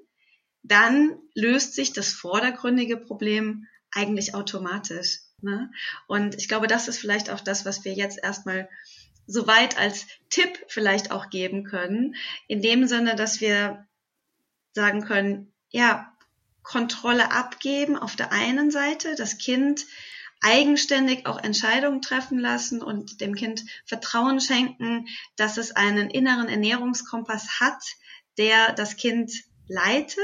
dann 0.63 1.17
löst 1.33 1.75
sich 1.75 1.93
das 1.93 2.13
vordergründige 2.13 2.97
Problem 2.97 3.67
eigentlich 3.91 4.33
automatisch. 4.33 5.19
Ne? 5.41 5.71
Und 6.07 6.35
ich 6.35 6.47
glaube, 6.47 6.67
das 6.67 6.87
ist 6.87 6.99
vielleicht 6.99 7.29
auch 7.29 7.41
das, 7.41 7.65
was 7.65 7.83
wir 7.83 7.93
jetzt 7.93 8.17
erstmal 8.21 8.69
soweit 9.27 9.77
als 9.77 10.05
Tipp 10.29 10.59
vielleicht 10.67 11.11
auch 11.11 11.29
geben 11.29 11.63
können. 11.63 12.15
In 12.47 12.61
dem 12.61 12.87
Sinne, 12.87 13.15
dass 13.15 13.41
wir 13.41 13.85
sagen 14.73 15.03
können, 15.05 15.53
ja, 15.69 16.13
Kontrolle 16.63 17.31
abgeben 17.31 17.97
auf 17.97 18.15
der 18.15 18.31
einen 18.31 18.71
Seite, 18.71 19.15
das 19.15 19.37
Kind 19.37 19.85
eigenständig 20.41 21.25
auch 21.25 21.41
Entscheidungen 21.41 22.01
treffen 22.01 22.37
lassen 22.37 22.81
und 22.81 23.21
dem 23.21 23.35
Kind 23.35 23.63
Vertrauen 23.85 24.39
schenken, 24.39 25.07
dass 25.35 25.57
es 25.57 25.71
einen 25.71 26.09
inneren 26.09 26.49
Ernährungskompass 26.49 27.59
hat, 27.59 27.83
der 28.37 28.73
das 28.73 28.97
Kind 28.97 29.31
leitet 29.67 30.17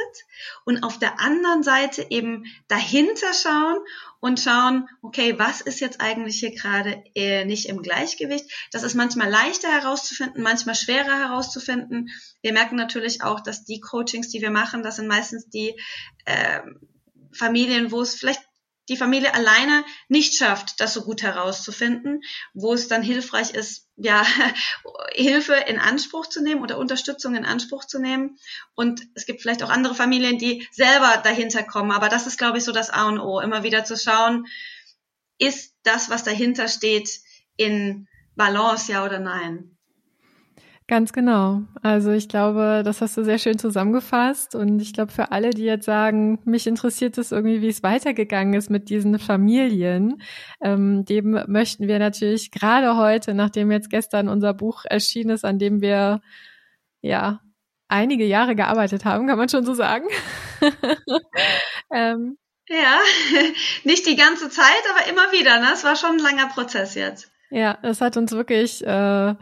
und 0.66 0.84
auf 0.84 1.00
der 1.00 1.20
anderen 1.20 1.64
Seite 1.64 2.06
eben 2.10 2.46
dahinter 2.68 3.34
schauen 3.34 3.80
und 4.20 4.40
schauen, 4.40 4.88
okay, 5.02 5.40
was 5.40 5.62
ist 5.62 5.80
jetzt 5.80 6.02
eigentlich 6.02 6.40
hier 6.40 6.52
gerade 6.52 7.04
äh, 7.16 7.46
nicht 7.46 7.68
im 7.68 7.82
Gleichgewicht? 7.82 8.50
Das 8.72 8.84
ist 8.84 8.96
manchmal 8.96 9.30
leichter 9.30 9.70
herauszufinden, 9.70 10.44
manchmal 10.44 10.76
schwerer 10.76 11.18
herauszufinden. 11.20 12.10
Wir 12.42 12.54
merken 12.54 12.76
natürlich 12.76 13.24
auch, 13.24 13.40
dass 13.40 13.64
die 13.64 13.80
Coachings, 13.80 14.30
die 14.30 14.42
wir 14.42 14.52
machen, 14.52 14.84
das 14.84 14.98
sind 14.98 15.08
meistens 15.08 15.50
die 15.50 15.80
äh, 16.26 16.62
Familien, 17.32 17.92
wo 17.92 18.02
es 18.02 18.16
vielleicht 18.16 18.49
die 18.90 18.98
Familie 18.98 19.34
alleine 19.34 19.86
nicht 20.08 20.36
schafft, 20.36 20.80
das 20.80 20.94
so 20.94 21.04
gut 21.04 21.22
herauszufinden, 21.22 22.22
wo 22.54 22.74
es 22.74 22.88
dann 22.88 23.04
hilfreich 23.04 23.52
ist, 23.52 23.88
ja, 23.96 24.26
Hilfe 25.14 25.54
in 25.54 25.80
Anspruch 25.80 26.28
zu 26.28 26.42
nehmen 26.42 26.62
oder 26.62 26.78
Unterstützung 26.78 27.36
in 27.36 27.46
Anspruch 27.46 27.86
zu 27.86 28.00
nehmen. 28.00 28.38
Und 28.76 29.02
es 29.14 29.26
gibt 29.26 29.42
vielleicht 29.42 29.64
auch 29.64 29.70
andere 29.70 29.96
Familien, 29.96 30.38
die 30.38 30.68
selber 30.72 31.22
dahinter 31.24 31.64
kommen. 31.64 31.92
Aber 31.92 32.10
das 32.10 32.28
ist, 32.28 32.38
glaube 32.38 32.58
ich, 32.58 32.64
so 32.64 32.72
das 32.72 32.90
A 32.90 33.08
und 33.08 33.20
O, 33.20 33.40
immer 33.40 33.64
wieder 33.64 33.86
zu 33.86 33.96
schauen, 33.96 34.48
ist 35.38 35.74
das, 35.84 36.10
was 36.10 36.24
dahinter 36.24 36.68
steht, 36.68 37.10
in 37.56 38.08
Balance, 38.36 38.92
ja 38.92 39.06
oder 39.06 39.20
nein? 39.20 39.78
Ganz 40.90 41.14
genau. 41.14 41.62
Also 41.84 42.10
ich 42.10 42.30
glaube, 42.30 42.82
das 42.84 43.00
hast 43.00 43.16
du 43.16 43.24
sehr 43.24 43.38
schön 43.38 43.60
zusammengefasst. 43.60 44.56
Und 44.56 44.82
ich 44.82 44.92
glaube, 44.92 45.12
für 45.12 45.32
alle, 45.32 45.52
die 45.52 45.66
jetzt 45.66 45.86
sagen, 45.86 46.40
mich 46.46 46.66
interessiert 46.66 47.20
es 47.20 47.32
irgendwie, 47.32 47.62
wie 47.62 47.68
es 47.68 47.84
weitergegangen 47.84 48.56
ist 48.56 48.72
mit 48.72 48.90
diesen 48.90 49.20
Familien, 49.20 50.20
ähm, 50.64 51.06
dem 51.06 51.44
möchten 51.46 51.88
wir 51.88 52.00
natürlich 52.00 52.50
gerade 52.50 52.98
heute, 52.98 53.36
nachdem 53.36 53.72
jetzt 53.72 53.92
gestern 53.92 54.28
unser 54.28 54.56
Buch 54.56 54.84
erschienen 54.84 55.30
ist, 55.30 55.46
an 55.46 55.60
dem 55.60 55.80
wir 55.80 56.22
ja 57.02 57.40
einige 57.88 58.26
Jahre 58.26 58.56
gearbeitet 58.56 59.06
haben, 59.06 59.28
kann 59.28 59.38
man 59.38 59.48
schon 59.48 59.66
so 59.66 59.76
sagen. 59.76 60.08
ähm, 61.94 62.40
ja, 62.68 62.98
nicht 63.84 64.08
die 64.08 64.16
ganze 64.16 64.50
Zeit, 64.50 64.84
aber 64.90 65.08
immer 65.08 65.32
wieder. 65.34 65.60
Ne? 65.60 65.68
Es 65.72 65.84
war 65.84 65.96
schon 65.96 66.18
ein 66.18 66.18
langer 66.18 66.48
Prozess 66.48 66.96
jetzt. 66.96 67.32
Ja, 67.52 67.78
es 67.84 68.02
hat 68.02 68.18
uns 68.18 68.32
wirklich 68.32 68.84
äh, 68.84 69.36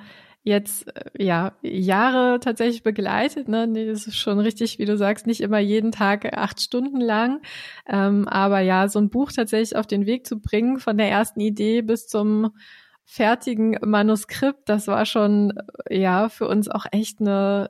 jetzt 0.48 0.88
äh, 0.88 1.24
ja 1.24 1.54
Jahre 1.62 2.40
tatsächlich 2.40 2.84
begleitet. 2.84 3.48
Ne? 3.48 3.68
Nee, 3.68 3.86
das 3.86 4.08
ist 4.08 4.18
schon 4.18 4.40
richtig, 4.40 4.80
wie 4.80 4.86
du 4.86 4.98
sagst, 4.98 5.28
nicht 5.28 5.42
immer 5.42 5.60
jeden 5.60 5.92
Tag 5.92 6.38
acht 6.38 6.62
Stunden 6.62 7.02
lang. 7.02 7.42
Ähm, 7.88 8.28
aber 8.28 8.62
ja, 8.62 8.88
so 8.88 9.00
ein 9.00 9.10
Buch 9.10 9.32
tatsächlich 9.32 9.76
auf 9.76 9.88
den 9.88 10.06
Weg 10.06 10.26
zu 10.26 10.40
bringen, 10.40 10.80
von 10.80 10.98
der 10.98 11.10
ersten 11.10 11.42
Idee 11.42 11.82
bis 11.82 12.08
zum 12.08 12.52
fertigen 13.06 13.78
Manuskript, 13.86 14.68
das 14.68 14.88
war 14.88 15.06
schon 15.06 15.54
äh, 15.90 16.02
ja 16.02 16.30
für 16.30 16.48
uns 16.48 16.68
auch 16.70 16.86
echt 16.92 17.22
eine 17.22 17.70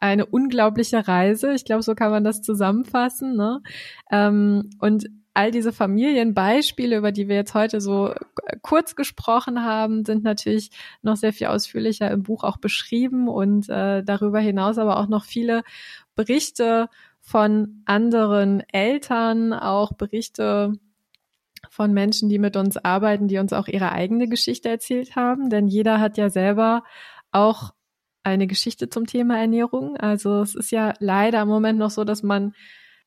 eine 0.00 0.26
unglaubliche 0.26 1.08
Reise. 1.08 1.54
Ich 1.54 1.64
glaube, 1.64 1.82
so 1.82 1.94
kann 1.94 2.10
man 2.10 2.24
das 2.24 2.42
zusammenfassen. 2.42 3.34
Ne? 3.36 3.62
Ähm, 4.10 4.70
und 4.78 5.06
all 5.36 5.50
diese 5.50 5.72
Familienbeispiele, 5.72 6.96
über 6.96 7.12
die 7.12 7.28
wir 7.28 7.36
jetzt 7.36 7.52
heute 7.54 7.80
so 7.80 8.14
kurz 8.62 8.96
gesprochen 8.96 9.62
haben, 9.62 10.04
sind 10.04 10.24
natürlich 10.24 10.70
noch 11.02 11.16
sehr 11.16 11.32
viel 11.32 11.48
ausführlicher 11.48 12.10
im 12.10 12.22
Buch 12.22 12.42
auch 12.42 12.56
beschrieben 12.56 13.28
und 13.28 13.68
äh, 13.68 14.02
darüber 14.02 14.40
hinaus 14.40 14.78
aber 14.78 14.98
auch 14.98 15.08
noch 15.08 15.24
viele 15.24 15.62
Berichte 16.14 16.88
von 17.20 17.82
anderen 17.84 18.62
Eltern, 18.72 19.52
auch 19.52 19.92
Berichte 19.92 20.72
von 21.68 21.92
Menschen, 21.92 22.30
die 22.30 22.38
mit 22.38 22.56
uns 22.56 22.78
arbeiten, 22.78 23.28
die 23.28 23.38
uns 23.38 23.52
auch 23.52 23.68
ihre 23.68 23.92
eigene 23.92 24.28
Geschichte 24.28 24.70
erzählt 24.70 25.16
haben, 25.16 25.50
denn 25.50 25.66
jeder 25.66 26.00
hat 26.00 26.16
ja 26.16 26.30
selber 26.30 26.82
auch 27.30 27.74
eine 28.22 28.46
Geschichte 28.46 28.88
zum 28.88 29.06
Thema 29.06 29.38
Ernährung. 29.38 29.96
Also 29.98 30.40
es 30.40 30.54
ist 30.54 30.70
ja 30.70 30.94
leider 30.98 31.42
im 31.42 31.48
Moment 31.48 31.78
noch 31.78 31.90
so, 31.90 32.04
dass 32.04 32.22
man 32.22 32.54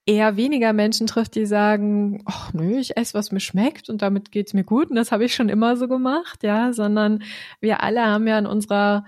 eher 0.05 0.37
weniger 0.37 0.73
Menschen 0.73 1.07
trifft, 1.07 1.35
die 1.35 1.45
sagen, 1.45 2.23
ach 2.25 2.53
nö, 2.53 2.79
ich 2.79 2.97
esse, 2.97 3.13
was 3.13 3.31
mir 3.31 3.39
schmeckt 3.39 3.89
und 3.89 4.01
damit 4.01 4.31
geht's 4.31 4.53
mir 4.53 4.63
gut. 4.63 4.89
Und 4.89 4.95
das 4.95 5.11
habe 5.11 5.25
ich 5.25 5.35
schon 5.35 5.49
immer 5.49 5.77
so 5.77 5.87
gemacht, 5.87 6.43
ja, 6.43 6.73
sondern 6.73 7.23
wir 7.61 7.83
alle 7.83 8.05
haben 8.05 8.27
ja 8.27 8.39
in 8.39 8.47
unserer 8.47 9.05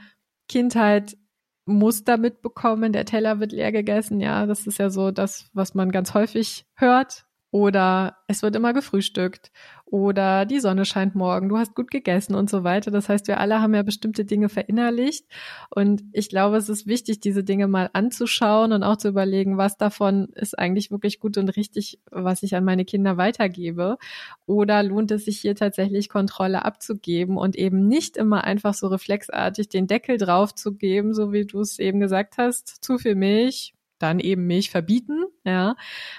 Kindheit 0.47 1.17
Muster 1.65 2.17
mitbekommen, 2.17 2.91
der 2.93 3.05
Teller 3.05 3.39
wird 3.39 3.51
leer 3.51 3.71
gegessen, 3.71 4.19
ja, 4.19 4.45
das 4.45 4.67
ist 4.67 4.79
ja 4.79 4.89
so 4.89 5.11
das, 5.11 5.49
was 5.53 5.73
man 5.75 5.91
ganz 5.91 6.13
häufig 6.13 6.65
hört. 6.75 7.25
Oder 7.51 8.17
es 8.27 8.43
wird 8.43 8.55
immer 8.55 8.73
gefrühstückt 8.73 9.51
oder 9.91 10.45
die 10.45 10.61
Sonne 10.61 10.85
scheint 10.85 11.15
morgen, 11.15 11.49
du 11.49 11.57
hast 11.57 11.75
gut 11.75 11.91
gegessen 11.91 12.33
und 12.33 12.49
so 12.49 12.63
weiter. 12.63 12.91
Das 12.91 13.09
heißt, 13.09 13.27
wir 13.27 13.41
alle 13.41 13.61
haben 13.61 13.75
ja 13.75 13.83
bestimmte 13.83 14.23
Dinge 14.23 14.47
verinnerlicht. 14.47 15.25
Und 15.69 16.05
ich 16.13 16.29
glaube, 16.29 16.55
es 16.55 16.69
ist 16.69 16.87
wichtig, 16.87 17.19
diese 17.19 17.43
Dinge 17.43 17.67
mal 17.67 17.89
anzuschauen 17.91 18.71
und 18.71 18.83
auch 18.83 18.95
zu 18.95 19.09
überlegen, 19.09 19.57
was 19.57 19.75
davon 19.75 20.29
ist 20.33 20.57
eigentlich 20.57 20.91
wirklich 20.91 21.19
gut 21.19 21.37
und 21.37 21.49
richtig, 21.57 21.99
was 22.09 22.41
ich 22.41 22.55
an 22.55 22.63
meine 22.63 22.85
Kinder 22.85 23.17
weitergebe. 23.17 23.97
Oder 24.45 24.81
lohnt 24.81 25.11
es 25.11 25.25
sich 25.25 25.41
hier 25.41 25.55
tatsächlich 25.55 26.07
Kontrolle 26.07 26.63
abzugeben 26.63 27.35
und 27.35 27.57
eben 27.57 27.85
nicht 27.89 28.15
immer 28.15 28.45
einfach 28.45 28.73
so 28.73 28.87
reflexartig 28.87 29.67
den 29.67 29.87
Deckel 29.87 30.17
drauf 30.17 30.55
zu 30.55 30.73
geben, 30.73 31.13
so 31.13 31.33
wie 31.33 31.45
du 31.45 31.59
es 31.59 31.79
eben 31.79 31.99
gesagt 31.99 32.37
hast, 32.37 32.81
zu 32.81 32.97
viel 32.97 33.15
Milch, 33.15 33.73
dann 33.99 34.21
eben 34.21 34.47
Milch 34.47 34.69
verbieten, 34.69 35.25
ja, 35.43 35.75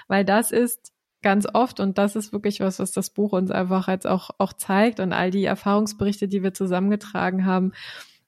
weil 0.07 0.25
das 0.25 0.51
ist 0.51 0.93
ganz 1.23 1.47
oft 1.51 1.79
und 1.79 1.97
das 1.97 2.15
ist 2.15 2.33
wirklich 2.33 2.59
was, 2.59 2.79
was 2.79 2.91
das 2.91 3.09
Buch 3.09 3.33
uns 3.33 3.49
einfach 3.49 3.87
jetzt 3.87 4.05
auch, 4.05 4.29
auch 4.37 4.53
zeigt 4.53 4.99
und 4.99 5.13
all 5.13 5.31
die 5.31 5.45
Erfahrungsberichte, 5.45 6.27
die 6.27 6.43
wir 6.43 6.53
zusammengetragen 6.53 7.45
haben, 7.45 7.71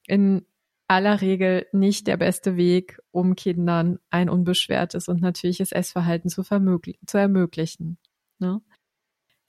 in 0.07 0.45
aller 0.87 1.21
Regel 1.21 1.67
nicht 1.71 2.07
der 2.07 2.17
beste 2.17 2.57
Weg, 2.57 2.99
um 3.11 3.35
Kindern 3.35 3.99
ein 4.09 4.29
unbeschwertes 4.29 5.07
und 5.07 5.21
natürliches 5.21 5.71
Essverhalten 5.71 6.29
zu, 6.29 6.43
zu 6.43 7.17
ermöglichen. 7.17 7.97
Ne? 8.39 8.61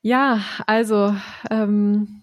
Ja, 0.03 0.41
also 0.67 1.15
ähm, 1.51 2.23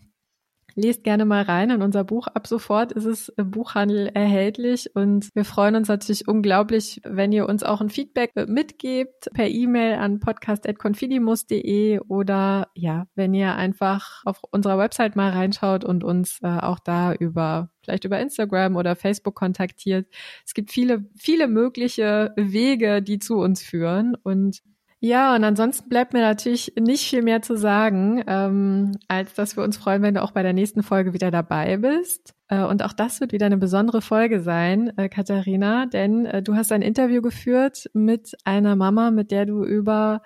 Lest 0.75 1.03
gerne 1.03 1.25
mal 1.25 1.43
rein 1.43 1.69
in 1.69 1.81
unser 1.81 2.03
Buch. 2.03 2.27
Ab 2.27 2.47
sofort 2.47 2.91
ist 2.91 3.05
es 3.05 3.29
im 3.29 3.51
Buchhandel 3.51 4.07
erhältlich 4.07 4.95
und 4.95 5.29
wir 5.35 5.45
freuen 5.45 5.75
uns 5.75 5.87
natürlich 5.87 6.27
unglaublich, 6.27 7.01
wenn 7.03 7.31
ihr 7.31 7.47
uns 7.47 7.63
auch 7.63 7.81
ein 7.81 7.89
Feedback 7.89 8.31
mitgebt 8.47 9.29
per 9.33 9.47
E-Mail 9.47 9.95
an 9.95 10.19
podcast.confidimus.de 10.19 11.99
oder 12.07 12.69
ja, 12.75 13.05
wenn 13.15 13.33
ihr 13.33 13.55
einfach 13.55 14.23
auf 14.25 14.39
unserer 14.51 14.77
Website 14.77 15.15
mal 15.15 15.31
reinschaut 15.31 15.85
und 15.85 16.03
uns 16.03 16.39
äh, 16.41 16.47
auch 16.47 16.79
da 16.79 17.13
über 17.13 17.69
vielleicht 17.83 18.05
über 18.05 18.19
Instagram 18.19 18.75
oder 18.75 18.95
Facebook 18.95 19.35
kontaktiert. 19.35 20.07
Es 20.45 20.53
gibt 20.53 20.71
viele, 20.71 21.05
viele 21.15 21.47
mögliche 21.47 22.33
Wege, 22.35 23.01
die 23.01 23.19
zu 23.19 23.35
uns 23.35 23.61
führen 23.61 24.15
und 24.15 24.63
ja, 25.05 25.35
und 25.35 25.43
ansonsten 25.43 25.89
bleibt 25.89 26.13
mir 26.13 26.21
natürlich 26.21 26.75
nicht 26.79 27.09
viel 27.09 27.23
mehr 27.23 27.41
zu 27.41 27.57
sagen, 27.57 28.23
ähm, 28.25 28.93
als 29.09 29.33
dass 29.33 29.57
wir 29.57 29.63
uns 29.65 29.75
freuen, 29.75 30.01
wenn 30.01 30.13
du 30.13 30.23
auch 30.23 30.31
bei 30.31 30.43
der 30.43 30.53
nächsten 30.53 30.81
Folge 30.81 31.11
wieder 31.11 31.29
dabei 31.29 31.75
bist. 31.75 32.33
Äh, 32.47 32.63
und 32.63 32.83
auch 32.83 32.93
das 32.93 33.19
wird 33.19 33.33
wieder 33.33 33.47
eine 33.47 33.57
besondere 33.57 34.01
Folge 34.01 34.39
sein, 34.39 34.97
äh, 34.97 35.09
Katharina, 35.09 35.87
denn 35.87 36.25
äh, 36.25 36.41
du 36.41 36.55
hast 36.55 36.71
ein 36.71 36.81
Interview 36.81 37.21
geführt 37.21 37.89
mit 37.91 38.33
einer 38.45 38.77
Mama, 38.77 39.11
mit 39.11 39.31
der 39.31 39.45
du 39.45 39.65
über 39.65 40.21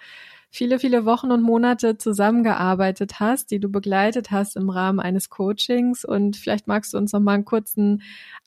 viele, 0.52 0.78
viele 0.78 1.06
Wochen 1.06 1.32
und 1.32 1.42
Monate 1.42 1.98
zusammengearbeitet 1.98 3.20
hast, 3.20 3.50
die 3.50 3.60
du 3.60 3.70
begleitet 3.70 4.30
hast 4.30 4.56
im 4.58 4.70
Rahmen 4.70 5.00
eines 5.00 5.32
Coachings. 5.32 6.06
Und 6.06 6.38
vielleicht 6.38 6.68
magst 6.68 6.94
du 6.94 7.00
uns 7.00 7.14
noch 7.14 7.20
mal 7.20 7.34
einen 7.34 7.46
kurzen 7.46 8.04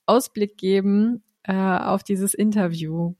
Ausblick 0.07 0.57
geben 0.57 1.25
äh, 1.43 1.55
auf 1.55 2.05
dieses 2.05 2.35
Interview. 2.35 3.14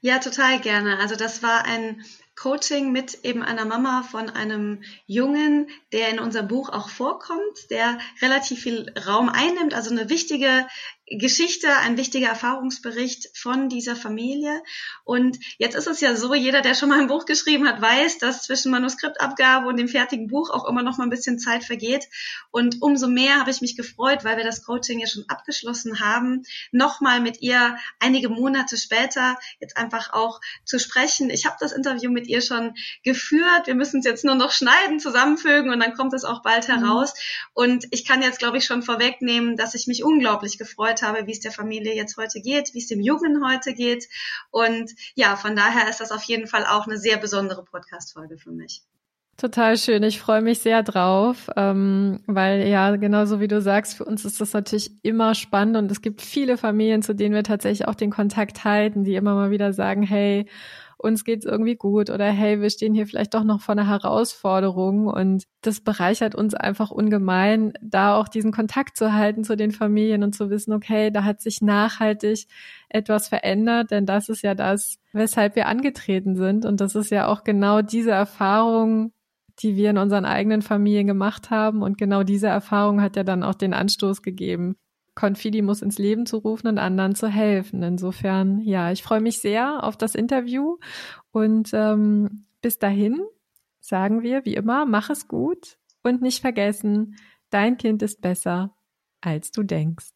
Ja, 0.00 0.18
total 0.20 0.60
gerne. 0.60 0.98
Also 0.98 1.16
das 1.16 1.42
war 1.42 1.64
ein 1.64 2.04
Coaching 2.36 2.92
mit 2.92 3.24
eben 3.24 3.42
einer 3.42 3.64
Mama 3.64 4.04
von 4.04 4.30
einem 4.30 4.84
Jungen, 5.06 5.68
der 5.92 6.10
in 6.10 6.20
unserem 6.20 6.46
Buch 6.46 6.68
auch 6.68 6.88
vorkommt, 6.88 7.70
der 7.70 7.98
relativ 8.22 8.60
viel 8.60 8.92
Raum 9.06 9.28
einnimmt, 9.28 9.74
also 9.74 9.90
eine 9.90 10.08
wichtige 10.08 10.68
Geschichte, 11.10 11.68
ein 11.78 11.96
wichtiger 11.96 12.28
Erfahrungsbericht 12.28 13.30
von 13.36 13.68
dieser 13.68 13.96
Familie. 13.96 14.62
Und 15.04 15.38
jetzt 15.58 15.74
ist 15.74 15.86
es 15.86 16.00
ja 16.00 16.14
so, 16.14 16.34
jeder, 16.34 16.60
der 16.60 16.74
schon 16.74 16.88
mal 16.88 17.00
ein 17.00 17.06
Buch 17.06 17.24
geschrieben 17.24 17.66
hat, 17.68 17.80
weiß, 17.80 18.18
dass 18.18 18.42
zwischen 18.42 18.70
Manuskriptabgabe 18.70 19.68
und 19.68 19.76
dem 19.78 19.88
fertigen 19.88 20.28
Buch 20.28 20.50
auch 20.50 20.68
immer 20.68 20.82
noch 20.82 20.98
mal 20.98 21.04
ein 21.04 21.10
bisschen 21.10 21.38
Zeit 21.38 21.64
vergeht. 21.64 22.08
Und 22.50 22.82
umso 22.82 23.08
mehr 23.08 23.40
habe 23.40 23.50
ich 23.50 23.60
mich 23.60 23.76
gefreut, 23.76 24.24
weil 24.24 24.36
wir 24.36 24.44
das 24.44 24.64
Coaching 24.64 24.98
ja 24.98 25.06
schon 25.06 25.24
abgeschlossen 25.28 26.00
haben, 26.00 26.42
nochmal 26.72 27.20
mit 27.20 27.40
ihr 27.40 27.78
einige 28.00 28.28
Monate 28.28 28.76
später 28.76 29.38
jetzt 29.60 29.76
einfach 29.76 30.12
auch 30.12 30.40
zu 30.64 30.78
sprechen. 30.78 31.30
Ich 31.30 31.46
habe 31.46 31.56
das 31.60 31.72
Interview 31.72 32.10
mit 32.10 32.26
ihr 32.26 32.42
schon 32.42 32.74
geführt. 33.02 33.66
Wir 33.66 33.74
müssen 33.74 34.00
es 34.00 34.04
jetzt 34.04 34.24
nur 34.24 34.34
noch 34.34 34.52
schneiden, 34.52 35.00
zusammenfügen 35.00 35.70
und 35.70 35.80
dann 35.80 35.94
kommt 35.94 36.12
es 36.12 36.24
auch 36.24 36.42
bald 36.42 36.68
mhm. 36.68 36.72
heraus. 36.72 37.14
Und 37.54 37.86
ich 37.90 38.04
kann 38.04 38.22
jetzt, 38.22 38.38
glaube 38.38 38.58
ich, 38.58 38.64
schon 38.64 38.82
vorwegnehmen, 38.82 39.56
dass 39.56 39.74
ich 39.74 39.86
mich 39.86 40.04
unglaublich 40.04 40.58
gefreut 40.58 40.97
gehört 40.98 41.02
habe, 41.02 41.26
wie 41.26 41.32
es 41.32 41.40
der 41.40 41.52
Familie 41.52 41.94
jetzt 41.94 42.16
heute 42.16 42.40
geht, 42.40 42.74
wie 42.74 42.78
es 42.78 42.86
dem 42.86 43.00
Jungen 43.00 43.44
heute 43.44 43.74
geht. 43.74 44.08
Und 44.50 44.90
ja, 45.14 45.36
von 45.36 45.56
daher 45.56 45.88
ist 45.88 46.00
das 46.00 46.12
auf 46.12 46.22
jeden 46.24 46.46
Fall 46.46 46.64
auch 46.66 46.86
eine 46.86 46.98
sehr 46.98 47.16
besondere 47.16 47.64
Podcast-Folge 47.64 48.38
für 48.38 48.50
mich. 48.50 48.82
Total 49.36 49.76
schön. 49.76 50.02
Ich 50.02 50.18
freue 50.18 50.42
mich 50.42 50.58
sehr 50.58 50.82
drauf, 50.82 51.48
ähm, 51.54 52.20
weil 52.26 52.66
ja, 52.66 52.96
genauso 52.96 53.38
wie 53.38 53.46
du 53.46 53.60
sagst, 53.60 53.96
für 53.96 54.04
uns 54.04 54.24
ist 54.24 54.40
das 54.40 54.52
natürlich 54.52 54.90
immer 55.04 55.36
spannend 55.36 55.76
und 55.76 55.92
es 55.92 56.02
gibt 56.02 56.22
viele 56.22 56.56
Familien, 56.56 57.02
zu 57.02 57.14
denen 57.14 57.36
wir 57.36 57.44
tatsächlich 57.44 57.86
auch 57.86 57.94
den 57.94 58.10
Kontakt 58.10 58.64
halten, 58.64 59.04
die 59.04 59.14
immer 59.14 59.36
mal 59.36 59.52
wieder 59.52 59.72
sagen, 59.72 60.02
hey, 60.02 60.46
uns 60.98 61.24
geht's 61.24 61.46
irgendwie 61.46 61.76
gut 61.76 62.10
oder 62.10 62.26
hey, 62.26 62.60
wir 62.60 62.70
stehen 62.70 62.92
hier 62.92 63.06
vielleicht 63.06 63.32
doch 63.34 63.44
noch 63.44 63.60
vor 63.60 63.72
einer 63.72 63.86
Herausforderung. 63.88 65.06
Und 65.06 65.44
das 65.62 65.80
bereichert 65.80 66.34
uns 66.34 66.54
einfach 66.54 66.90
ungemein, 66.90 67.72
da 67.80 68.16
auch 68.16 68.28
diesen 68.28 68.50
Kontakt 68.52 68.96
zu 68.96 69.12
halten 69.12 69.44
zu 69.44 69.56
den 69.56 69.70
Familien 69.70 70.24
und 70.24 70.34
zu 70.34 70.50
wissen, 70.50 70.72
okay, 70.72 71.10
da 71.10 71.22
hat 71.24 71.40
sich 71.40 71.62
nachhaltig 71.62 72.46
etwas 72.88 73.28
verändert, 73.28 73.92
denn 73.92 74.06
das 74.06 74.28
ist 74.28 74.42
ja 74.42 74.54
das, 74.54 74.98
weshalb 75.12 75.54
wir 75.54 75.66
angetreten 75.68 76.34
sind. 76.34 76.66
Und 76.66 76.80
das 76.80 76.96
ist 76.96 77.10
ja 77.10 77.28
auch 77.28 77.44
genau 77.44 77.80
diese 77.80 78.10
Erfahrung, 78.10 79.12
die 79.60 79.76
wir 79.76 79.90
in 79.90 79.98
unseren 79.98 80.24
eigenen 80.24 80.62
Familien 80.62 81.06
gemacht 81.06 81.50
haben. 81.50 81.82
Und 81.82 81.96
genau 81.96 82.24
diese 82.24 82.48
Erfahrung 82.48 83.00
hat 83.00 83.16
ja 83.16 83.22
dann 83.22 83.44
auch 83.44 83.54
den 83.54 83.72
Anstoß 83.72 84.22
gegeben, 84.22 84.76
Confidi 85.18 85.62
muss 85.62 85.82
ins 85.82 85.98
Leben 85.98 86.26
zu 86.26 86.38
rufen 86.38 86.68
und 86.68 86.78
anderen 86.78 87.14
zu 87.14 87.26
helfen. 87.26 87.82
Insofern, 87.82 88.60
ja, 88.60 88.92
ich 88.92 89.02
freue 89.02 89.20
mich 89.20 89.40
sehr 89.40 89.82
auf 89.82 89.96
das 89.96 90.14
Interview 90.14 90.76
und 91.32 91.70
ähm, 91.72 92.46
bis 92.62 92.78
dahin 92.78 93.20
sagen 93.80 94.22
wir 94.22 94.44
wie 94.44 94.54
immer, 94.54 94.86
mach 94.86 95.10
es 95.10 95.26
gut 95.26 95.78
und 96.02 96.22
nicht 96.22 96.40
vergessen, 96.40 97.16
dein 97.50 97.76
Kind 97.78 98.02
ist 98.02 98.20
besser, 98.20 98.76
als 99.20 99.50
du 99.50 99.62
denkst. 99.64 100.12